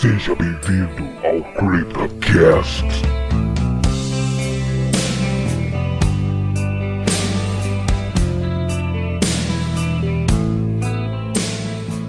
[0.00, 2.84] Seja bem-vindo ao CryptoCast.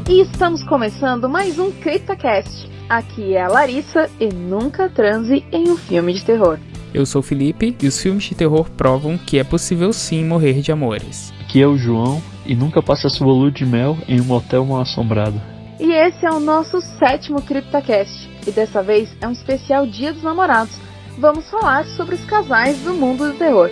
[0.07, 2.69] E estamos começando mais um CryptoCast.
[2.87, 6.59] Aqui é a Larissa e nunca transe em um filme de terror.
[6.93, 10.61] Eu sou o Felipe e os filmes de terror provam que é possível sim morrer
[10.61, 11.33] de amores.
[11.41, 14.63] Aqui é o João e nunca passe a sua lua de mel em um hotel
[14.63, 15.41] mal assombrado.
[15.79, 18.29] E esse é o nosso sétimo CryptoCast.
[18.45, 20.75] E dessa vez é um especial Dia dos Namorados.
[21.17, 23.69] Vamos falar sobre os casais do mundo do terror.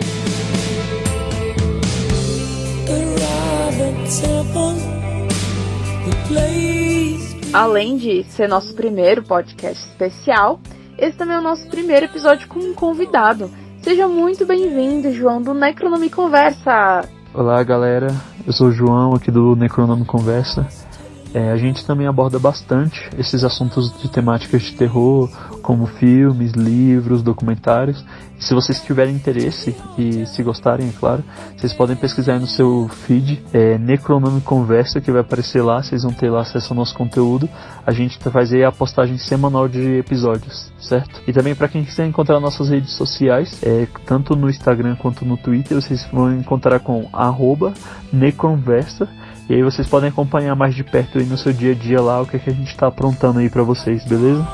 [7.52, 10.60] Além de ser nosso primeiro podcast especial,
[10.96, 13.50] esse também é o nosso primeiro episódio com um convidado.
[13.82, 17.06] Seja muito bem-vindo, João, do Necronome Conversa.
[17.34, 18.08] Olá, galera.
[18.46, 20.87] Eu sou o João, aqui do Necronome Conversa.
[21.34, 25.28] É, a gente também aborda bastante esses assuntos de temáticas de terror,
[25.62, 28.04] como filmes, livros, documentários.
[28.38, 31.22] E se vocês tiverem interesse e se gostarem, é claro,
[31.56, 36.12] vocês podem pesquisar no seu feed, é, Necronome Conversa, que vai aparecer lá, vocês vão
[36.12, 37.48] ter lá acesso ao nosso conteúdo.
[37.84, 41.20] A gente faz aí a postagem semanal de episódios, certo?
[41.26, 45.36] E também para quem quiser encontrar nossas redes sociais, é, tanto no Instagram quanto no
[45.36, 47.74] Twitter, vocês vão encontrar com arroba
[48.12, 49.08] Neconversa.
[49.48, 52.20] E aí vocês podem acompanhar mais de perto aí no seu dia a dia lá
[52.20, 54.46] o que, é que a gente está aprontando aí para vocês, beleza?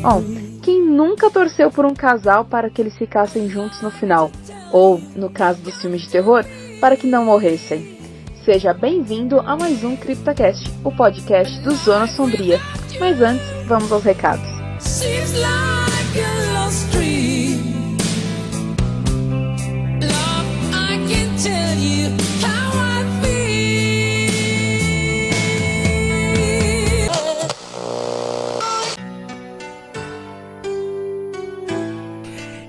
[0.00, 0.22] Bom,
[0.62, 4.30] quem nunca torceu por um casal para que eles ficassem juntos no final?
[4.72, 6.44] Ou, no caso dos filmes de terror,
[6.80, 7.98] para que não morressem?
[8.44, 12.60] Seja bem-vindo a mais um CryptoCast, o podcast do Zona Sombria.
[12.98, 14.46] Mas antes, vamos aos recados.
[14.80, 17.31] Seems like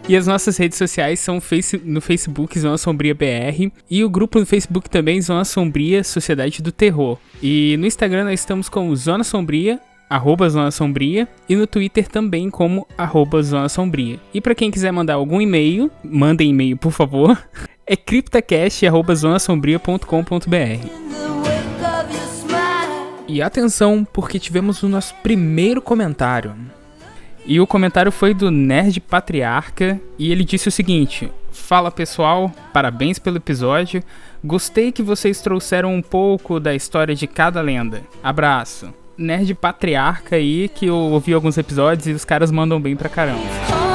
[0.07, 4.39] E as nossas redes sociais são face, no Facebook Zona Sombria BR e o grupo
[4.39, 7.17] no Facebook também Zona Sombria Sociedade do Terror.
[7.41, 9.79] E no Instagram nós estamos como Zona Sombria
[10.13, 14.19] arroba Zona Sombria, e no Twitter também como arroba Zona Sombria.
[14.31, 17.35] E para quem quiser mandar algum e-mail, mandem e-mail por favor,
[17.87, 20.87] é criptacast.zonasombria.com.br.
[23.27, 26.53] E atenção, porque tivemos o nosso primeiro comentário.
[27.45, 33.19] E o comentário foi do Nerd Patriarca e ele disse o seguinte: Fala pessoal, parabéns
[33.19, 34.01] pelo episódio.
[34.43, 38.01] Gostei que vocês trouxeram um pouco da história de cada lenda.
[38.23, 38.93] Abraço.
[39.17, 43.92] Nerd Patriarca aí, que eu ouvi alguns episódios e os caras mandam bem pra caramba.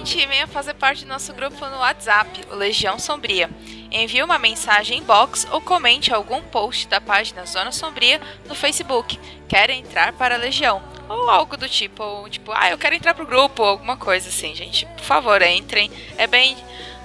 [0.00, 3.50] Gente, venha fazer parte do nosso grupo no WhatsApp, o Legião Sombria.
[3.92, 8.18] Envie uma mensagem em box ou comente algum post da página Zona Sombria
[8.48, 9.20] no Facebook.
[9.46, 10.82] Quer entrar para a Legião?
[11.06, 14.30] Ou algo do tipo, ou tipo, ah, eu quero entrar pro grupo, ou alguma coisa
[14.30, 14.86] assim, gente.
[14.86, 15.90] Por favor, entrem.
[16.16, 16.56] É bem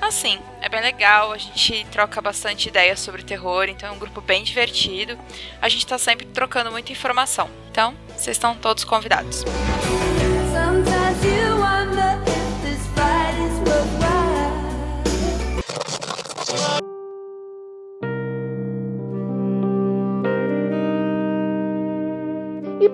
[0.01, 4.21] assim, é bem legal, a gente troca bastante ideias sobre terror, então é um grupo
[4.21, 5.19] bem divertido.
[5.61, 7.49] A gente tá sempre trocando muita informação.
[7.69, 9.41] Então, vocês estão todos convidados.
[9.41, 10.05] E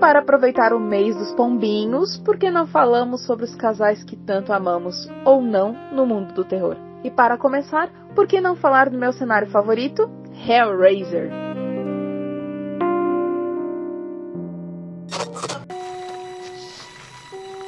[0.02, 4.52] para aproveitar o mês dos pombinhos, por que não falamos sobre os casais que tanto
[4.52, 6.76] amamos ou não no mundo do terror?
[7.04, 10.10] E para começar, por que não falar do meu cenário favorito?
[10.34, 11.30] Hellraiser.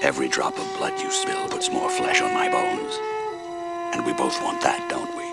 [0.02, 3.00] Every drop of blood you spill puts more flesh on my bones.
[3.94, 5.24] And we both want that, don't we?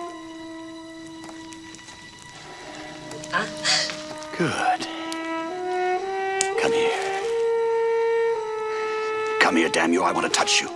[3.32, 3.46] Huh?
[4.36, 4.79] Good.
[6.60, 7.20] Come here.
[9.40, 10.68] Come here, damn you, I want to touch you.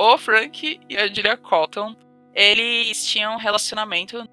[0.00, 1.94] o Frank e a Julia Colton,
[2.34, 4.26] eles tinham um relacionamento.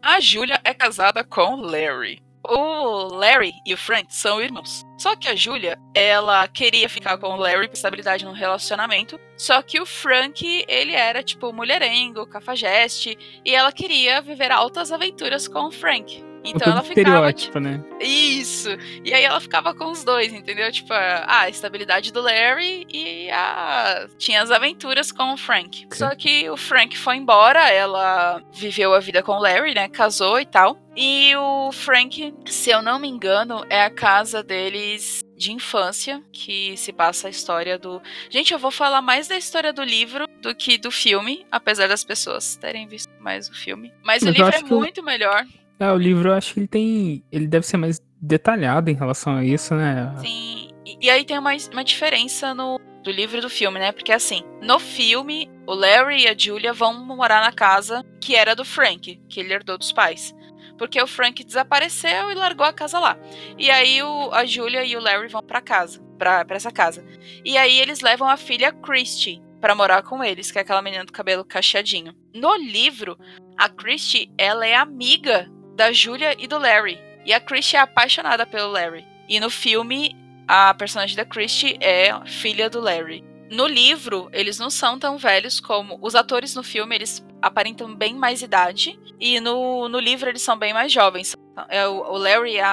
[0.00, 2.22] A Julia é casada com Larry.
[2.42, 4.82] O Larry e o Frank são irmãos.
[4.98, 9.20] Só que a Julia, ela queria ficar com o Larry por estabilidade no relacionamento.
[9.36, 15.46] Só que o Frank, ele era tipo mulherengo, cafajeste, e ela queria viver altas aventuras
[15.46, 16.29] com o Frank.
[16.44, 17.32] Então ela ficava.
[17.32, 17.82] Tipo, né?
[18.00, 18.70] Isso!
[19.04, 20.70] E aí ela ficava com os dois, entendeu?
[20.72, 24.06] Tipo, a, a estabilidade do Larry e a.
[24.18, 25.86] Tinha as aventuras com o Frank.
[25.86, 25.98] Okay.
[25.98, 29.88] Só que o Frank foi embora, ela viveu a vida com o Larry, né?
[29.88, 30.78] Casou e tal.
[30.96, 36.76] E o Frank, se eu não me engano, é a casa deles de infância, que
[36.76, 38.02] se passa a história do.
[38.28, 42.04] Gente, eu vou falar mais da história do livro do que do filme, apesar das
[42.04, 43.90] pessoas terem visto mais o filme.
[44.02, 45.46] Mas, Mas o livro é muito melhor.
[45.80, 47.24] É, o livro eu acho que ele tem.
[47.32, 50.14] Ele deve ser mais detalhado em relação a isso, né?
[50.18, 50.68] Sim.
[50.84, 53.90] E, e aí tem uma, uma diferença no, do livro e do filme, né?
[53.90, 58.54] Porque assim, no filme, o Larry e a Julia vão morar na casa que era
[58.54, 60.34] do Frank, que ele herdou dos pais.
[60.76, 63.18] Porque o Frank desapareceu e largou a casa lá.
[63.58, 67.02] E aí o, a Julia e o Larry vão para casa, para essa casa.
[67.42, 71.04] E aí eles levam a filha Christy para morar com eles, que é aquela menina
[71.04, 72.14] do cabelo cacheadinho.
[72.34, 73.18] No livro,
[73.56, 75.50] a Christy, ela é amiga
[75.80, 77.00] da Julia e do Larry.
[77.24, 79.02] E a Christy é apaixonada pelo Larry.
[79.26, 80.14] E no filme,
[80.46, 83.24] a personagem da Christie é filha do Larry.
[83.50, 85.98] No livro, eles não são tão velhos como.
[86.02, 89.00] Os atores no filme, eles aparentam bem mais idade.
[89.18, 91.34] E no, no livro, eles são bem mais jovens.
[91.70, 92.66] É, o, o Larry é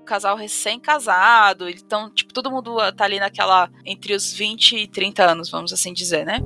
[0.00, 1.70] um casal recém-casado.
[1.70, 3.70] Então, tipo, todo mundo tá ali naquela.
[3.86, 6.40] entre os 20 e 30 anos, vamos assim dizer, né?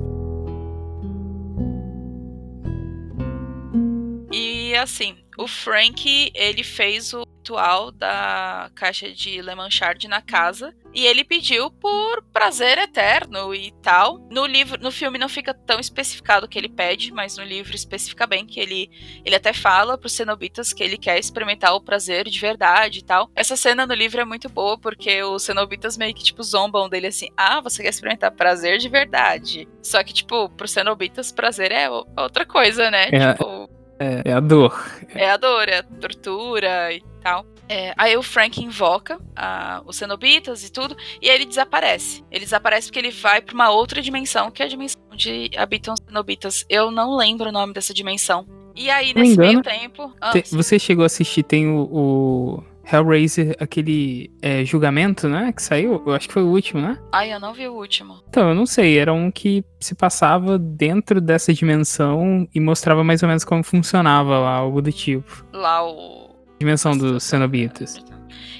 [4.31, 10.73] E assim, o Frank, ele fez o ritual da caixa de Le Manchard na casa
[10.93, 14.19] e ele pediu por prazer eterno e tal.
[14.29, 17.75] No livro, no filme não fica tão especificado o que ele pede, mas no livro
[17.75, 18.89] especifica bem que ele
[19.25, 23.03] ele até fala para os cenobitas que ele quer experimentar o prazer de verdade e
[23.03, 23.29] tal.
[23.35, 27.07] Essa cena no livro é muito boa porque os cenobitas meio que tipo zombam dele
[27.07, 29.67] assim: "Ah, você quer experimentar prazer de verdade?".
[29.81, 33.09] Só que tipo, para os cenobitas prazer é outra coisa, né?
[33.11, 33.69] É, tipo,
[33.99, 34.73] é, é a dor.
[35.13, 37.45] É a dor, é a tortura e tal.
[37.69, 42.23] É, aí o Frank invoca a, os cenobitas e tudo, e aí ele desaparece.
[42.29, 45.93] Ele desaparece porque ele vai para uma outra dimensão, que é a dimensão onde habitam
[45.93, 46.65] os cenobitas.
[46.69, 48.45] Eu não lembro o nome dessa dimensão.
[48.75, 50.11] E aí, nesse meio tempo.
[50.19, 55.51] Ah, você chegou a assistir, tem o, o Hellraiser, aquele é, julgamento, né?
[55.53, 56.03] Que saiu?
[56.05, 56.99] Eu acho que foi o último, né?
[57.11, 58.21] Ai, eu não vi o último.
[58.27, 58.97] Então, eu não sei.
[58.97, 64.37] Era um que se passava dentro dessa dimensão e mostrava mais ou menos como funcionava
[64.37, 65.45] lá, algo do tipo.
[65.53, 68.01] Lá o Dimensão dos cenobitas.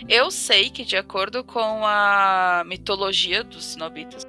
[0.10, 4.28] Eu sei que, de acordo com a mitologia dos cenobitas,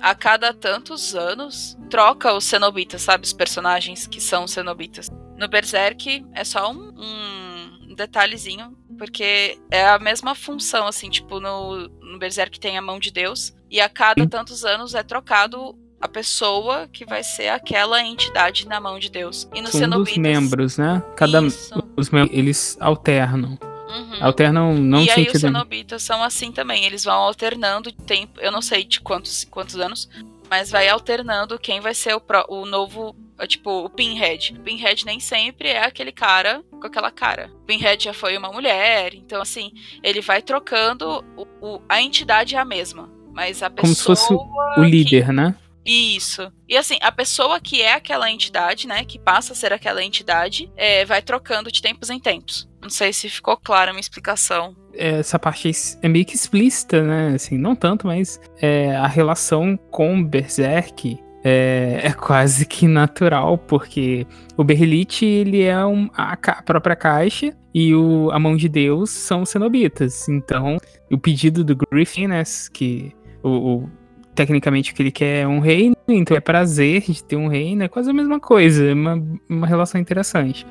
[0.00, 3.24] a cada tantos anos troca os cenobitas, sabe?
[3.24, 5.10] Os personagens que são cenobitas.
[5.38, 7.53] No Berserk é só um, um
[7.94, 13.10] detalhezinho, porque é a mesma função, assim, tipo, no, no Berserk tem a mão de
[13.10, 18.68] Deus, e a cada tantos anos é trocado a pessoa que vai ser aquela entidade
[18.68, 19.48] na mão de Deus.
[19.54, 21.02] E no São Cenobitas, dos membros, né?
[21.16, 21.72] Cada isso.
[21.96, 23.58] os membros eles alternam.
[23.88, 24.24] Uhum.
[24.24, 28.50] Alternam não E aí os cenobitas são assim também, eles vão alternando de tempo, eu
[28.50, 30.08] não sei de quantos quantos anos,
[30.54, 33.16] mas vai alternando quem vai ser o, pro, o novo,
[33.48, 34.54] tipo, o Pinhead.
[34.56, 37.50] O Pinhead nem sempre é aquele cara com aquela cara.
[37.52, 42.54] O Pinhead já foi uma mulher, então assim, ele vai trocando, o, o, a entidade
[42.54, 44.32] é a mesma, mas a pessoa Como se fosse
[44.78, 45.56] o líder, que, né?
[45.84, 46.52] Isso.
[46.68, 50.70] E assim, a pessoa que é aquela entidade, né, que passa a ser aquela entidade,
[50.76, 52.68] é, vai trocando de tempos em tempos.
[52.84, 54.76] Não sei se ficou clara a minha explicação.
[54.92, 55.70] Essa parte
[56.02, 57.32] é meio que explícita, né?
[57.34, 64.26] Assim, não tanto, mas é, a relação com Berserk é, é, quase que natural, porque
[64.54, 69.08] o Berlite, ele é um, a, a, própria caixa e o, a mão de Deus
[69.08, 70.28] são cenobitas.
[70.28, 70.76] Então,
[71.10, 73.12] o pedido do Griffin, né, que
[73.42, 73.90] o, o
[74.34, 77.82] tecnicamente o que ele quer é um reino, então é prazer de ter um reino,
[77.82, 80.66] é quase a mesma coisa, é uma, uma relação interessante.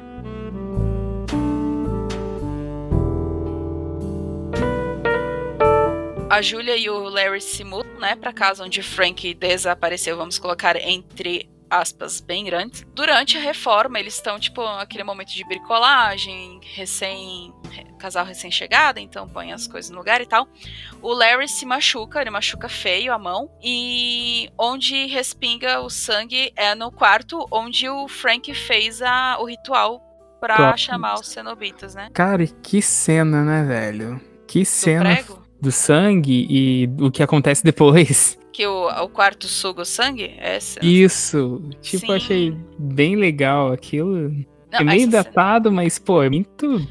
[6.34, 10.76] A Julia e o Larry se mudam, né, pra casa onde Frank desapareceu, vamos colocar
[10.78, 12.84] entre aspas, bem grandes.
[12.96, 17.54] Durante a reforma, eles estão, tipo, aquele momento de bricolagem, recém.
[18.00, 20.48] casal recém-chegada, então põe as coisas no lugar e tal.
[21.04, 26.74] O Larry se machuca, ele machuca feio a mão, e onde respinga o sangue é
[26.74, 30.02] no quarto onde o Frank fez a, o ritual
[30.40, 30.82] pra Top.
[30.82, 32.10] chamar os cenobitas, né?
[32.12, 34.20] Cara, que cena, né, velho?
[34.48, 35.14] Que cena
[35.64, 38.38] do sangue e o que acontece depois.
[38.54, 40.36] Que o, o quarto suga o sangue?
[40.38, 40.80] Essa?
[40.86, 41.60] Isso.
[41.82, 42.14] Tipo, Sim.
[42.14, 44.30] achei bem legal aquilo.
[44.72, 45.76] Não, é meio datado, cena...
[45.82, 46.88] mas, pô, é muito.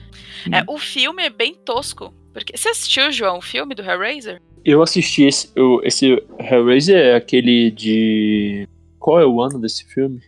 [0.51, 2.13] É, o filme é bem tosco.
[2.33, 2.57] Porque...
[2.57, 4.43] Você assistiu, João, o filme do Hellraiser?
[4.65, 5.53] Eu assisti esse,
[5.85, 8.69] esse Hellraiser, é aquele de.
[8.99, 10.21] Qual é o ano desse filme?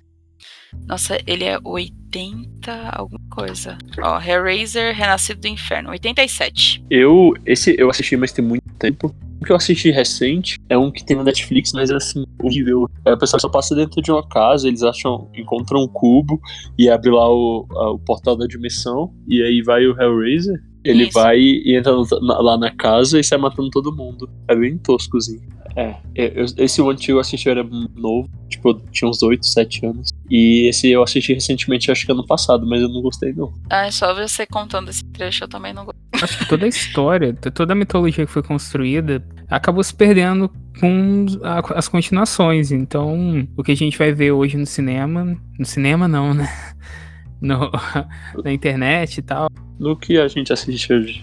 [0.86, 3.78] Nossa, ele é 80 alguma coisa.
[4.02, 6.84] Ó, Hellraiser Renascido do Inferno, 87.
[6.90, 9.14] Eu, esse eu assisti, mas tem muito tempo.
[9.40, 12.88] O que eu assisti recente é um que tem na Netflix, mas é assim, horrível.
[13.04, 16.40] É, a pessoa só passa dentro de uma casa, eles acham, encontram um cubo
[16.78, 20.62] e abre lá o, a, o portal da dimensão, e aí vai o Hellraiser.
[20.84, 21.12] Ele Isso.
[21.12, 24.28] vai e entra na- lá na casa e sai matando todo mundo.
[24.46, 25.42] É bem toscozinho.
[25.76, 27.64] É, eu- esse One Two eu assisti eu era
[27.96, 30.10] novo, tipo, eu tinha uns 8, 7 anos.
[30.30, 33.52] E esse eu assisti recentemente, acho que ano passado, mas eu não gostei não.
[33.70, 35.96] Ah, só você contando esse trecho eu também não gosto.
[36.22, 40.48] Acho que toda a história, toda a mitologia que foi construída acabou se perdendo
[40.78, 41.26] com
[41.74, 42.70] as continuações.
[42.70, 45.36] Então, o que a gente vai ver hoje no cinema.
[45.58, 46.48] No cinema, não, né?
[47.40, 47.70] No-
[48.44, 49.48] na internet e tal.
[49.78, 51.22] No que a gente assiste hoje.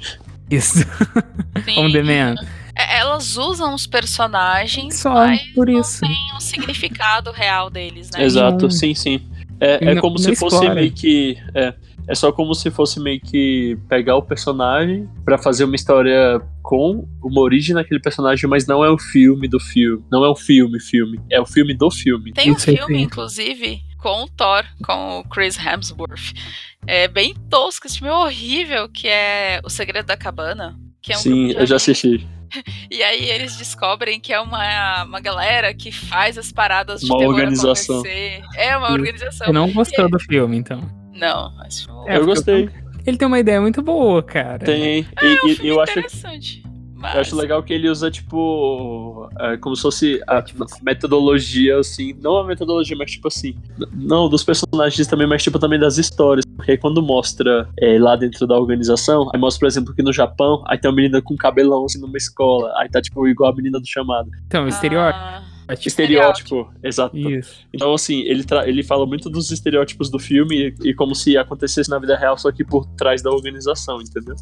[0.50, 0.80] Isso.
[1.66, 1.80] Sim.
[1.80, 2.36] On demand.
[2.76, 6.02] É, Elas usam os personagens, Só mas por não isso.
[6.02, 8.24] tem um significado real deles, né?
[8.24, 8.72] Exato, Não.
[8.72, 9.22] sim, sim.
[9.60, 10.76] É, é não- como não se fosse explora.
[10.76, 11.38] meio que.
[11.54, 11.74] É,
[12.08, 17.08] é só como se fosse meio que pegar o personagem pra fazer uma história com
[17.24, 20.04] uma origem naquele personagem, mas não é o filme do filme.
[20.12, 21.20] Não é o filme, filme.
[21.30, 22.34] É o filme do filme.
[22.34, 26.34] Tem um filme, inclusive, com o Thor, com o Chris Hemsworth.
[26.88, 30.76] É bem tosco, esse filme é horrível, que é O Segredo da Cabana.
[31.02, 32.28] Que é um sim, eu já assisti.
[32.92, 37.20] E aí eles descobrem que é uma, uma galera que faz as paradas de Uma
[37.20, 38.00] terror organização.
[38.00, 38.42] acontecer.
[38.58, 39.48] É uma organização.
[39.48, 40.82] Você não gostou do filme, então.
[41.14, 42.70] Não, mas foi É, eu gostei.
[43.08, 44.60] Ele tem uma ideia muito boa, cara.
[44.60, 45.08] Tem.
[45.16, 46.62] é um e, e filme eu acho interessante.
[47.02, 47.16] Mas...
[47.16, 50.44] Eu acho legal que ele usa, tipo, é, como se fosse a
[50.84, 53.56] metodologia, assim, não a metodologia, mas tipo assim,
[53.94, 58.16] não dos personagens também, mas tipo também das histórias, porque aí quando mostra é, lá
[58.16, 61.36] dentro da organização, aí mostra, por exemplo, que no Japão, aí tem uma menina com
[61.36, 64.30] cabelão, assim, numa escola, aí tá, tipo, igual a menina do chamado.
[64.46, 65.20] Então, estereótipo.
[65.24, 67.18] Ah, é tipo- Estereótipo, exato.
[67.18, 67.66] Isso.
[67.74, 71.38] Então, assim, ele, tra- ele fala muito dos estereótipos do filme e, e como se
[71.38, 74.36] acontecesse na vida real, só que por trás da organização, entendeu?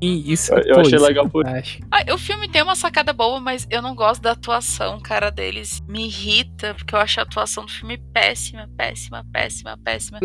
[0.00, 1.86] E isso, Eu- eu achei isso legal por- fantástico.
[1.90, 5.82] Ah, o filme tem uma sacada boa, mas eu não gosto da atuação, cara, deles.
[5.88, 10.20] Me irrita, porque eu acho a atuação do filme péssima, péssima, péssima, péssima.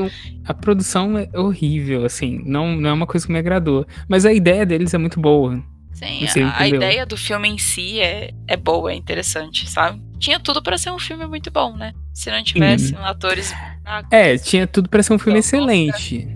[0.45, 3.85] A produção é horrível, assim, não, não é uma coisa que me agradou.
[4.07, 5.61] Mas a ideia deles é muito boa.
[5.93, 6.25] Sim,
[6.55, 10.01] a, ideia do filme em si é, é boa, é interessante, sabe?
[10.19, 11.93] Tinha tudo pra ser um filme muito bom, né?
[12.13, 13.53] Se não tivesse atores.
[13.83, 14.11] fracos.
[14.11, 16.27] É, tinha tudo pra ser um filme Então, excelente.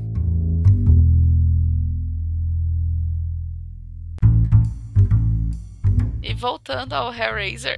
[6.47, 7.75] Voltando ao Hellraiser.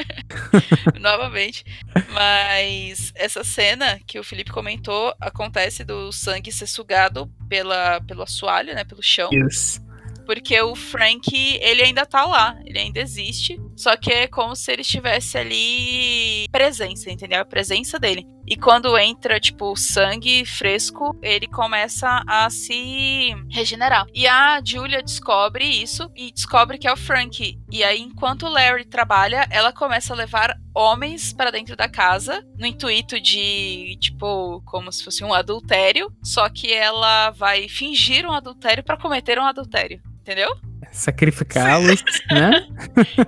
[1.00, 1.64] Novamente.
[2.12, 8.74] Mas essa cena que o Felipe comentou acontece do sangue ser sugado pela, pelo assoalho,
[8.74, 8.84] né?
[8.84, 9.30] Pelo chão.
[9.32, 9.80] Isso.
[10.26, 11.30] Porque o Frank,
[11.62, 13.58] ele ainda tá lá, ele ainda existe.
[13.78, 17.40] Só que é como se ele estivesse ali presença, entendeu?
[17.40, 18.26] A presença dele.
[18.44, 24.04] E quando entra, tipo, sangue fresco, ele começa a se regenerar.
[24.12, 27.56] E a Julia descobre isso e descobre que é o Frank.
[27.70, 32.44] E aí, enquanto o Larry trabalha, ela começa a levar homens para dentro da casa,
[32.58, 36.10] no intuito de, tipo, como se fosse um adultério.
[36.24, 40.02] Só que ela vai fingir um adultério para cometer um adultério.
[40.20, 40.50] Entendeu?
[40.98, 42.66] Sacrificá-los, né?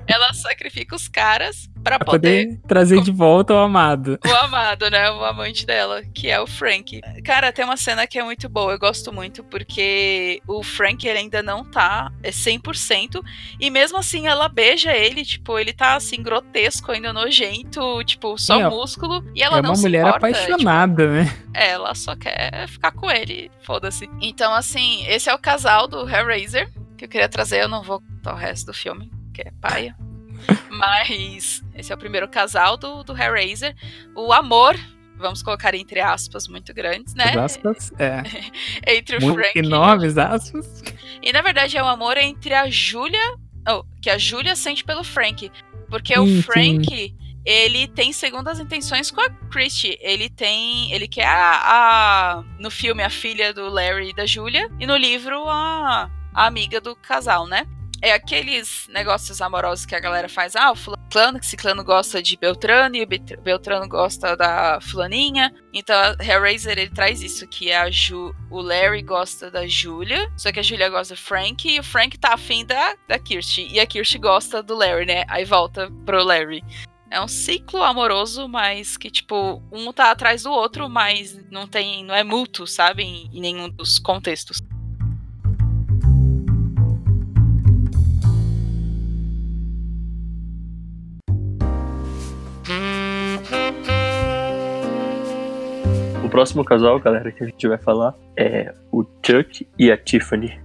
[0.06, 4.18] Ela sacrifica os caras pra Pra poder poder trazer de volta o amado.
[4.26, 5.10] o amado, né?
[5.10, 7.00] O amante dela, que é o Frank.
[7.24, 11.20] Cara, tem uma cena que é muito boa, eu gosto muito, porque o Frank ele
[11.20, 13.22] ainda não tá é 100%,
[13.58, 18.60] e mesmo assim ela beija ele, tipo, ele tá assim, grotesco, ainda nojento, tipo, só
[18.60, 21.24] É, músculo, e ela é não uma se mulher importa, apaixonada, né?
[21.24, 24.08] tipo, ela só quer ficar com ele, foda-se.
[24.20, 26.68] Então, assim, esse é o casal do Hellraiser,
[27.00, 29.96] que eu queria trazer, eu não vou contar o resto do filme, que é paia.
[30.70, 33.74] Mas esse é o primeiro casal do, do Hellraiser.
[34.14, 34.76] O amor,
[35.16, 37.24] vamos colocar entre aspas muito grandes, né?
[37.30, 38.22] As aspas, é.
[38.96, 40.82] Entre o Muito Frank e enormes aspas.
[41.22, 43.34] E na verdade é o amor entre a Julia.
[43.68, 45.50] Oh, que a Julia sente pelo Frank.
[45.88, 46.42] Porque Sim, o sim.
[46.42, 47.14] Frank,
[47.44, 49.98] ele tem segundas intenções com a Christie.
[50.00, 50.92] Ele tem.
[50.92, 51.60] Ele quer a,
[52.38, 54.70] a- No filme, a filha do Larry e da Julia.
[54.78, 57.66] E no livro, a, amiga do casal, né?
[58.02, 60.56] É aqueles negócios amorosos que a galera faz.
[60.56, 65.52] Ah, o fulano, que ciclano gosta de Beltrano e Beltrano gosta da fulaninha.
[65.70, 70.60] Então, Hellraiser, ele traz isso, que a Ju, o Larry gosta da Julia, só que
[70.60, 73.86] a Julia gosta do Frank, e o Frank tá afim da, da Kirsty, e a
[73.86, 75.24] Kirsty gosta do Larry, né?
[75.28, 76.64] Aí volta pro Larry.
[77.10, 82.04] É um ciclo amoroso, mas que, tipo, um tá atrás do outro, mas não tem,
[82.04, 83.02] não é mútuo, sabe?
[83.02, 84.62] Em, em nenhum dos contextos.
[96.30, 100.60] O próximo casal, galera, que a gente vai falar é o Chuck e a Tiffany.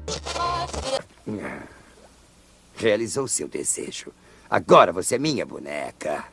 [2.76, 4.14] Realizou seu desejo.
[4.48, 6.24] Agora você é minha boneca.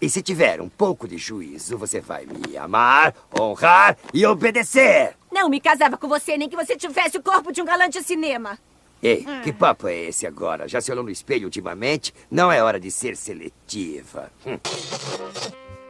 [0.00, 5.14] E se tiver um pouco de juízo, você vai me amar, honrar e obedecer.
[5.30, 8.02] Não me casava com você, nem que você tivesse o corpo de um galã de
[8.02, 8.58] cinema.
[9.02, 10.66] Ei, que papo é esse agora?
[10.66, 12.14] Já se olhou no espelho ultimamente?
[12.30, 14.32] Não é hora de ser seletiva.
[14.46, 14.58] Hum.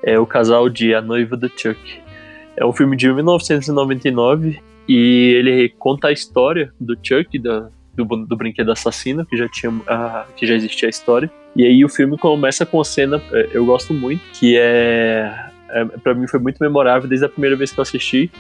[0.05, 1.79] É o casal de A Noiva do Chuck.
[2.57, 8.37] É um filme de 1999 e ele conta a história do Chuck, da, do, do
[8.37, 11.31] brinquedo assassino, que já tinha ah, que já existia a história.
[11.57, 15.85] E aí o filme começa com a cena, é, eu gosto muito, que é, é
[15.85, 18.31] para mim foi muito memorável desde a primeira vez que eu assisti,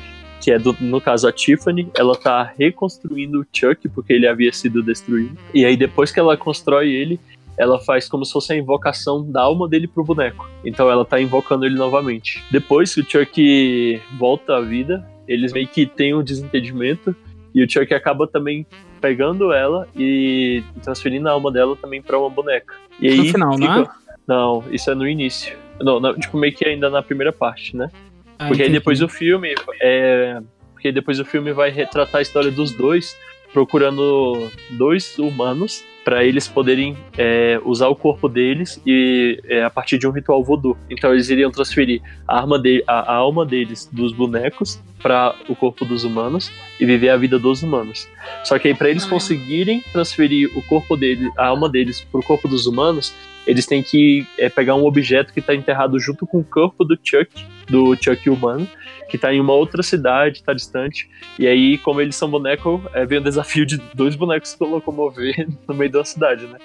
[0.40, 4.52] que é do, no caso a Tiffany, ela tá reconstruindo o Chuck porque ele havia
[4.52, 5.38] sido destruído.
[5.54, 7.18] E aí depois que ela constrói ele,
[7.56, 10.48] ela faz como se fosse a invocação da alma dele pro boneco.
[10.64, 12.44] Então ela tá invocando ele novamente.
[12.50, 17.14] Depois que o Chuck volta à vida, eles meio que têm um desentendimento
[17.54, 18.66] e o Chuck acaba também
[19.00, 22.74] pegando ela e transferindo a alma dela também para uma boneca.
[23.00, 23.66] E aí no final, fica...
[23.66, 23.88] não é?
[24.26, 25.56] Não, isso é no início.
[25.80, 27.90] Não, não, tipo, meio que ainda na primeira parte, né?
[28.38, 30.40] Ah, porque aí depois o filme é.
[30.72, 33.16] Porque depois o filme vai retratar a história dos dois,
[33.52, 39.96] procurando dois humanos para eles poderem é, usar o corpo deles e é, a partir
[39.96, 40.76] de um ritual voodoo.
[40.90, 45.56] Então eles iriam transferir a, arma de, a, a alma deles dos bonecos para o
[45.56, 48.08] corpo dos humanos e viver a vida dos humanos.
[48.44, 52.22] Só que aí para eles conseguirem transferir o corpo dele, a alma deles para o
[52.22, 53.14] corpo dos humanos,
[53.46, 56.98] eles têm que é, pegar um objeto que está enterrado junto com o corpo do
[57.02, 57.30] Chuck,
[57.68, 58.66] do Chuck humano,
[59.08, 61.08] que está em uma outra cidade, está distante.
[61.38, 65.46] E aí, como eles são bonecos, é, vem o desafio de dois bonecos se locomover
[65.68, 66.58] no meio da cidade, né?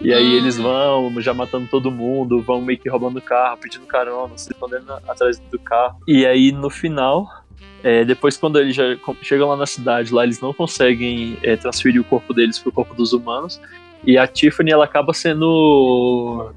[0.00, 4.36] E aí eles vão já matando todo mundo, vão meio que roubando carro, pedindo carona,
[4.36, 6.00] se escondendo atrás do carro.
[6.08, 7.28] E aí no final,
[7.82, 8.84] é, depois quando eles já
[9.22, 12.94] chegam lá na cidade, lá eles não conseguem é, transferir o corpo deles pro corpo
[12.94, 13.60] dos humanos.
[14.02, 16.50] E a Tiffany ela acaba sendo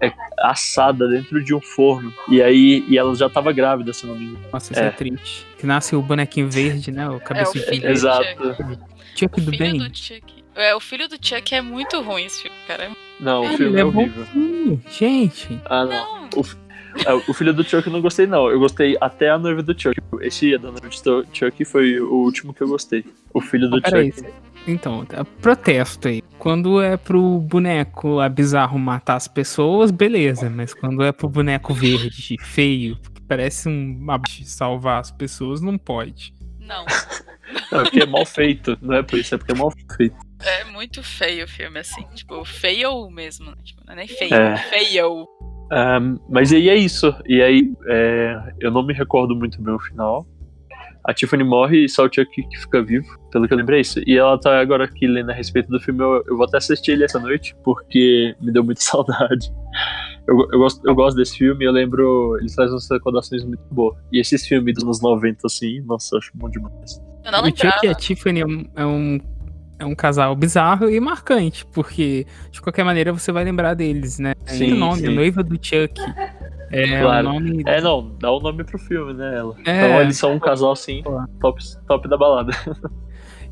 [0.00, 2.12] é, assada dentro de um forno.
[2.28, 4.44] E aí e ela já tava grávida, se não me engano.
[4.52, 4.86] Nossa, isso é.
[4.86, 4.90] É.
[4.90, 5.46] triste.
[5.56, 7.08] Que nasce o bonequinho verde, né?
[7.08, 7.96] O cabeça É, o de filho verde.
[7.96, 8.56] Exato.
[9.14, 9.78] Chuck do filho bem.
[9.78, 10.41] do Chuck.
[10.54, 12.90] É, o filho do Chuck é muito ruim esse filme, cara.
[13.18, 14.24] Não, o filme é é horrível.
[14.26, 15.60] bonzinho, gente.
[15.66, 16.22] Ah, não.
[16.22, 16.44] Não, O,
[17.06, 18.48] é, o filho do Chuck eu não gostei, não.
[18.50, 19.96] Eu gostei até a noiva do Chuck.
[20.20, 23.04] Esse da noiva do Chuck foi o último que eu gostei.
[23.32, 24.24] O filho do Ah, Chuck.
[24.66, 26.22] Então, é protesto aí.
[26.38, 30.50] Quando é pro boneco lá bizarro matar as pessoas, beleza.
[30.50, 33.98] Mas quando é pro boneco verde, feio, que parece um
[34.44, 36.34] salvar as pessoas, não pode.
[36.60, 36.84] não.
[37.70, 38.78] Não, é porque é mal feito.
[38.80, 40.14] Não é por isso, é porque é mal feito.
[40.44, 42.02] É muito feio o filme, assim.
[42.14, 43.56] Tipo, feio mesmo, né?
[43.62, 44.52] Tipo, não é nem feio, É.
[44.54, 45.26] é feio.
[45.70, 47.14] Ahn, mas aí é isso.
[47.26, 50.26] E aí, é, eu não me recordo muito bem o final.
[51.04, 54.00] A Tiffany morre e só o Chuck que fica vivo, pelo que eu lembrei isso.
[54.06, 56.00] E ela tá agora aqui lendo a respeito do filme.
[56.00, 59.52] Eu, eu vou até assistir ele essa noite, porque me deu muita saudade.
[60.28, 62.36] Eu, eu, gosto, eu gosto desse filme, eu lembro.
[62.38, 63.96] Ele traz umas recordações muito boas.
[64.12, 67.02] E esses filmes dos anos 90, assim, nossa, eu acho bom demais.
[67.24, 67.94] Eu não o Chuck e a.
[67.94, 69.18] Tiffany é um, é um,
[69.82, 74.34] é um casal bizarro e marcante, porque de qualquer maneira você vai lembrar deles, né?
[74.46, 75.08] Sim, o nome, sim.
[75.08, 76.00] a noiva do Chuck.
[76.70, 77.28] É Claro.
[77.28, 77.62] o nome.
[77.66, 79.36] É, não, dá o nome pro filme, né?
[79.36, 79.54] Ela.
[79.66, 79.84] É.
[79.86, 81.02] Então eles são um casal, assim,
[81.40, 82.52] top, top da balada.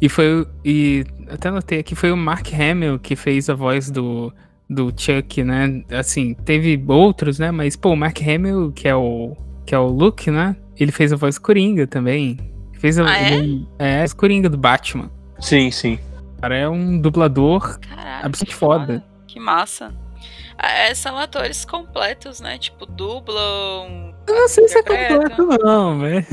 [0.00, 0.40] E foi.
[0.40, 4.32] o- E até notei aqui, foi o Mark Hamill que fez a voz do,
[4.68, 5.82] do Chuck, né?
[5.90, 7.50] Assim, teve outros, né?
[7.50, 9.36] Mas, pô, o Mark Hamill, que é o.
[9.66, 10.56] Que é o Luke, né?
[10.78, 12.38] Ele fez a voz Coringa também.
[12.78, 13.34] Fez a, Ah, é?
[13.34, 15.10] ele- é, a Coringa do Batman.
[15.38, 15.98] Sim, sim.
[16.40, 19.04] O cara é um dublador Caraca, absolutamente que foda.
[19.26, 19.92] Que massa.
[20.56, 22.56] Ah, é, são atores completos, né?
[22.56, 24.14] Tipo, dublam.
[24.26, 26.26] Eu não sei se é completo, não, mas.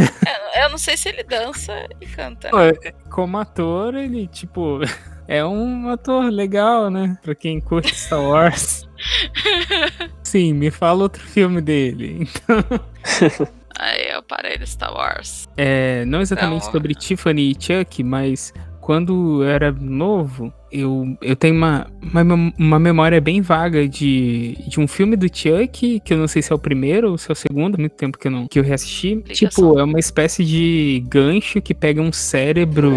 [0.53, 2.49] É, Eu não sei se ele dança e canta.
[2.49, 2.73] Pô, é-
[3.09, 4.79] como ator, ele, tipo.
[5.29, 7.17] É um ator legal, né?
[7.21, 8.87] Pra quem curte Star Wars.
[10.23, 12.29] Sim, me fala outro filme dele.
[13.77, 15.45] Aí eu parei do Star Wars.
[15.57, 16.71] É, não exatamente Não.
[16.71, 18.53] sobre Tiffany e Chuck, mas
[18.87, 24.79] quando eu era novo, eu, eu tenho uma, uma, uma memória bem vaga de, de
[24.79, 27.33] um filme do Chuck, que eu não sei se é o primeiro ou se é
[27.33, 29.15] o segundo, há muito tempo que eu, não, que eu reassisti.
[29.15, 29.49] Ligação.
[29.49, 32.93] Tipo, é uma espécie de gancho que pega um cérebro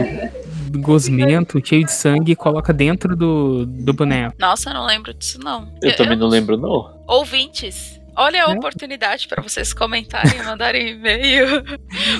[0.78, 4.36] gosmento, cheio de sangue, e coloca dentro do, do boneco.
[4.38, 5.66] Nossa, eu não lembro disso, não.
[5.82, 7.02] Eu também não lembro, não.
[7.04, 8.54] Ouvintes, olha a É.
[8.54, 11.62] oportunidade para vocês comentarem, mandarem e-mail.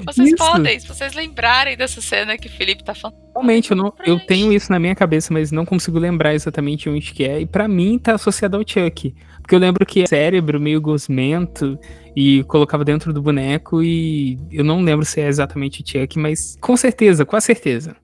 [0.05, 0.37] Vocês Isso.
[0.37, 3.19] podem, se vocês lembrarem dessa cena que o Felipe tá falando.
[3.35, 7.13] Realmente, eu, não, eu tenho isso na minha cabeça, mas não consigo lembrar exatamente onde
[7.13, 7.41] que é.
[7.41, 9.15] E pra mim tá associado ao Chuck.
[9.41, 11.79] Porque eu lembro que é cérebro meio gosmento
[12.15, 16.57] e colocava dentro do boneco e eu não lembro se é exatamente o Chuck, mas
[16.61, 17.97] com certeza, com a certeza.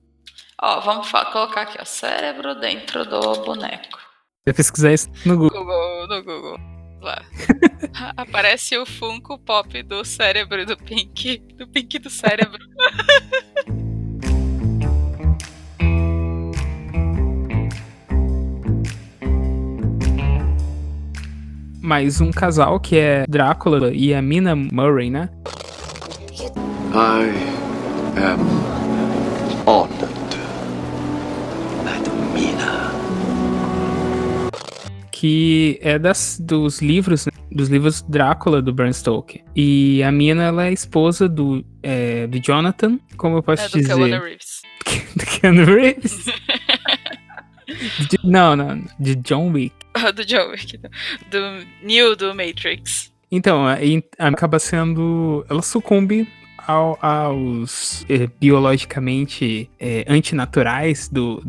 [0.61, 1.85] Ó, vamos colocar aqui, ó.
[1.85, 3.99] Cérebro dentro do boneco.
[4.45, 5.59] Vai pesquisar isso no Google.
[5.59, 7.21] Google, no Google lá.
[8.17, 11.39] Aparece o Funko Pop do cérebro do Pink.
[11.55, 12.59] Do Pink do cérebro.
[21.81, 25.29] Mais um casal que é Drácula e a Mina Murray, né?
[26.93, 27.31] I
[28.17, 29.06] am
[35.19, 37.31] Que é das, dos livros, né?
[37.51, 39.41] dos livros Drácula do Bram Stoker.
[39.55, 43.77] E a Mina, ela é esposa do, é, do Jonathan, como eu posso É do
[43.79, 43.95] dizer?
[43.95, 44.61] Keanu Reeves.
[45.15, 46.25] do Keanu Reeves?
[48.09, 49.75] De- não, não, de John Wick.
[50.15, 50.77] do John Wick.
[50.77, 50.89] Do,
[51.31, 53.11] do Neo do Matrix.
[53.31, 55.45] Então, aí acaba sendo.
[55.49, 56.27] Ela sucumbe
[56.65, 61.41] ao- aos eh, biologicamente eh, antinaturais do,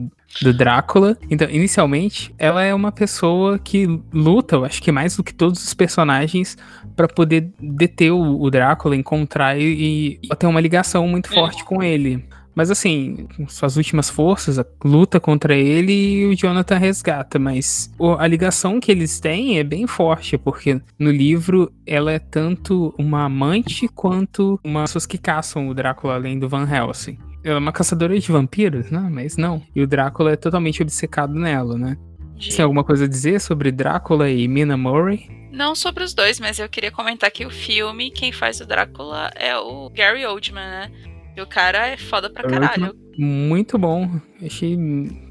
[0.43, 1.17] do Drácula.
[1.31, 5.65] Então, inicialmente, ela é uma pessoa que luta, eu acho que mais do que todos
[5.65, 6.57] os personagens,
[6.95, 11.83] pra poder deter o, o Drácula, encontrar e, e ter uma ligação muito forte com
[11.83, 12.25] ele.
[12.59, 17.39] Mas assim, com suas últimas forças, a luta contra ele e o Jonathan resgata.
[17.39, 17.89] Mas
[18.19, 23.27] a ligação que eles têm é bem forte, porque no livro ela é tanto uma
[23.27, 27.17] amante quanto uma pessoas que caçam o Drácula além do Van Helsing.
[27.45, 29.09] Ela é uma caçadora de vampiros, né?
[29.11, 29.63] Mas não.
[29.75, 31.97] E o Drácula é totalmente obcecado nela, né?
[32.37, 35.29] De- Você tem alguma coisa a dizer sobre Drácula e Mina Murray?
[35.53, 39.31] Não sobre os dois, mas eu queria comentar que o filme, quem faz o Drácula
[39.35, 40.93] é o Gary Oldman, né?
[41.37, 42.95] E o cara é foda pra caralho.
[43.17, 44.21] Muito bom.
[44.45, 44.77] Achei.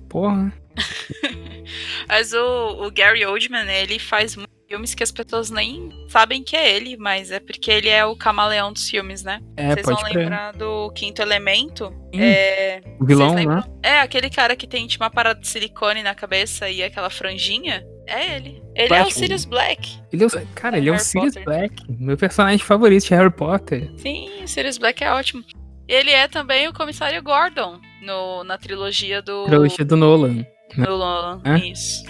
[0.10, 0.52] Porra.
[2.08, 6.56] Mas o, o Gary Oldman, ele faz muitos filmes que as pessoas nem sabem que
[6.56, 9.39] é ele, mas é porque ele é o camaleão dos filmes, né?
[9.56, 10.17] É, Vocês vão crer.
[10.17, 11.93] lembrar do Quinto Elemento?
[12.13, 12.21] Sim.
[12.21, 12.82] É...
[12.99, 13.63] O vilão, né?
[13.82, 17.84] É, aquele cara que tem tipo uma parada de silicone na cabeça e aquela franjinha.
[18.06, 18.63] É ele.
[18.73, 19.13] Ele é o Black.
[19.13, 19.99] Sirius Black.
[20.13, 21.43] Ele é o- cara, ele é o Sirius Potter.
[21.45, 23.91] Black, meu personagem favorito de Harry Potter.
[23.97, 25.43] Sim, o Sirius Black é ótimo.
[25.88, 30.45] Ele é também o comissário Gordon no, na trilogia do, Trilogia do Nolan.
[30.75, 31.41] do Nolan.
[31.45, 31.58] Hã?
[31.58, 32.03] Isso.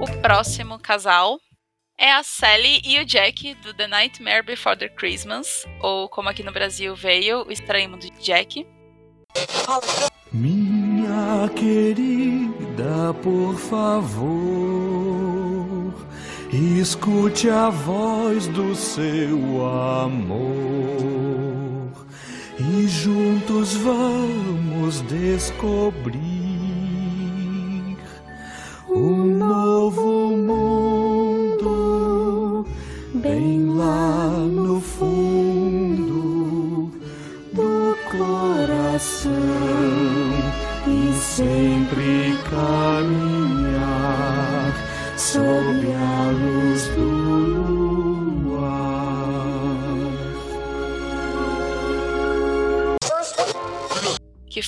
[0.00, 1.38] O próximo casal
[1.98, 6.42] é a Sally e o Jack do The Nightmare Before the Christmas, ou como aqui
[6.42, 8.66] no Brasil veio, o Estranho Mundo de Jack.
[10.32, 14.32] Minha querida, por favor,
[16.50, 20.40] escute a voz do seu amor
[22.58, 26.29] e juntos vamos descobrir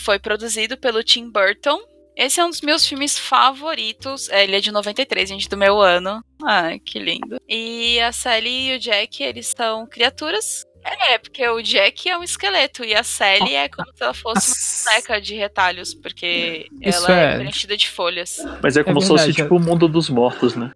[0.02, 1.80] foi produzido pelo Tim Burton.
[2.16, 4.28] Esse é um dos meus filmes favoritos.
[4.28, 6.22] É, ele é de 93, gente, do meu ano.
[6.44, 7.40] Ai, que lindo.
[7.48, 10.64] E a Sally e o Jack, eles são criaturas.
[10.84, 14.50] É, porque o Jack é um esqueleto e a Sally é como se ela fosse
[14.84, 17.38] uma boneca de retalhos, porque Isso ela é é.
[17.38, 18.38] preenchida de folhas.
[18.60, 20.72] Mas é como se verdade, fosse tipo o mundo dos mortos, né?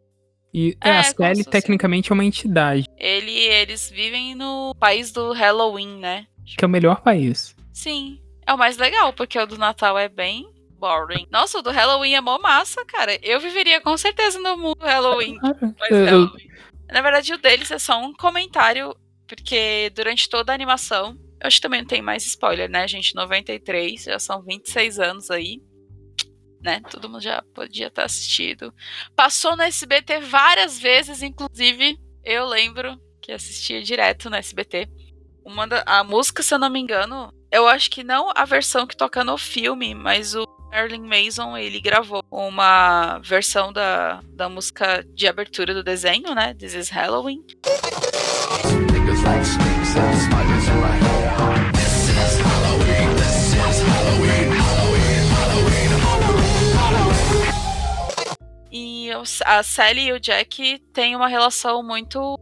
[0.54, 5.10] E é, É, a Sally se tecnicamente é uma entidade, Ele, eles vivem no país
[5.10, 6.26] do Halloween, né?
[6.56, 7.56] que é o melhor país.
[7.72, 11.26] Sim, é o mais legal, porque o do Natal é bem boring.
[11.30, 13.18] Nossa, o do Halloween é mó massa, cara.
[13.22, 15.38] Eu viveria com certeza no mundo Halloween.
[15.80, 16.30] Mas Eu-.
[16.88, 18.94] Na verdade, o deles é só um comentário,
[19.26, 23.14] porque durante toda a animação, eu acho que também não tem mais spoiler, né, gente?
[23.14, 25.60] 93, já são 26 anos aí.
[26.62, 26.80] Né?
[26.90, 28.72] Todo mundo já podia ter assistido.
[29.14, 34.88] Passou no SBT várias vezes, inclusive eu lembro que assistia direto no SBT.
[35.44, 38.86] Uma da, a música, se eu não me engano, eu acho que não a versão
[38.86, 45.04] que toca no filme, mas o Marilyn Mason, ele gravou uma versão da, da música
[45.14, 46.54] de abertura do desenho, né?
[46.54, 47.44] This is Halloween.
[58.70, 59.08] E
[59.44, 62.38] a Sally e o Jack têm uma relação muito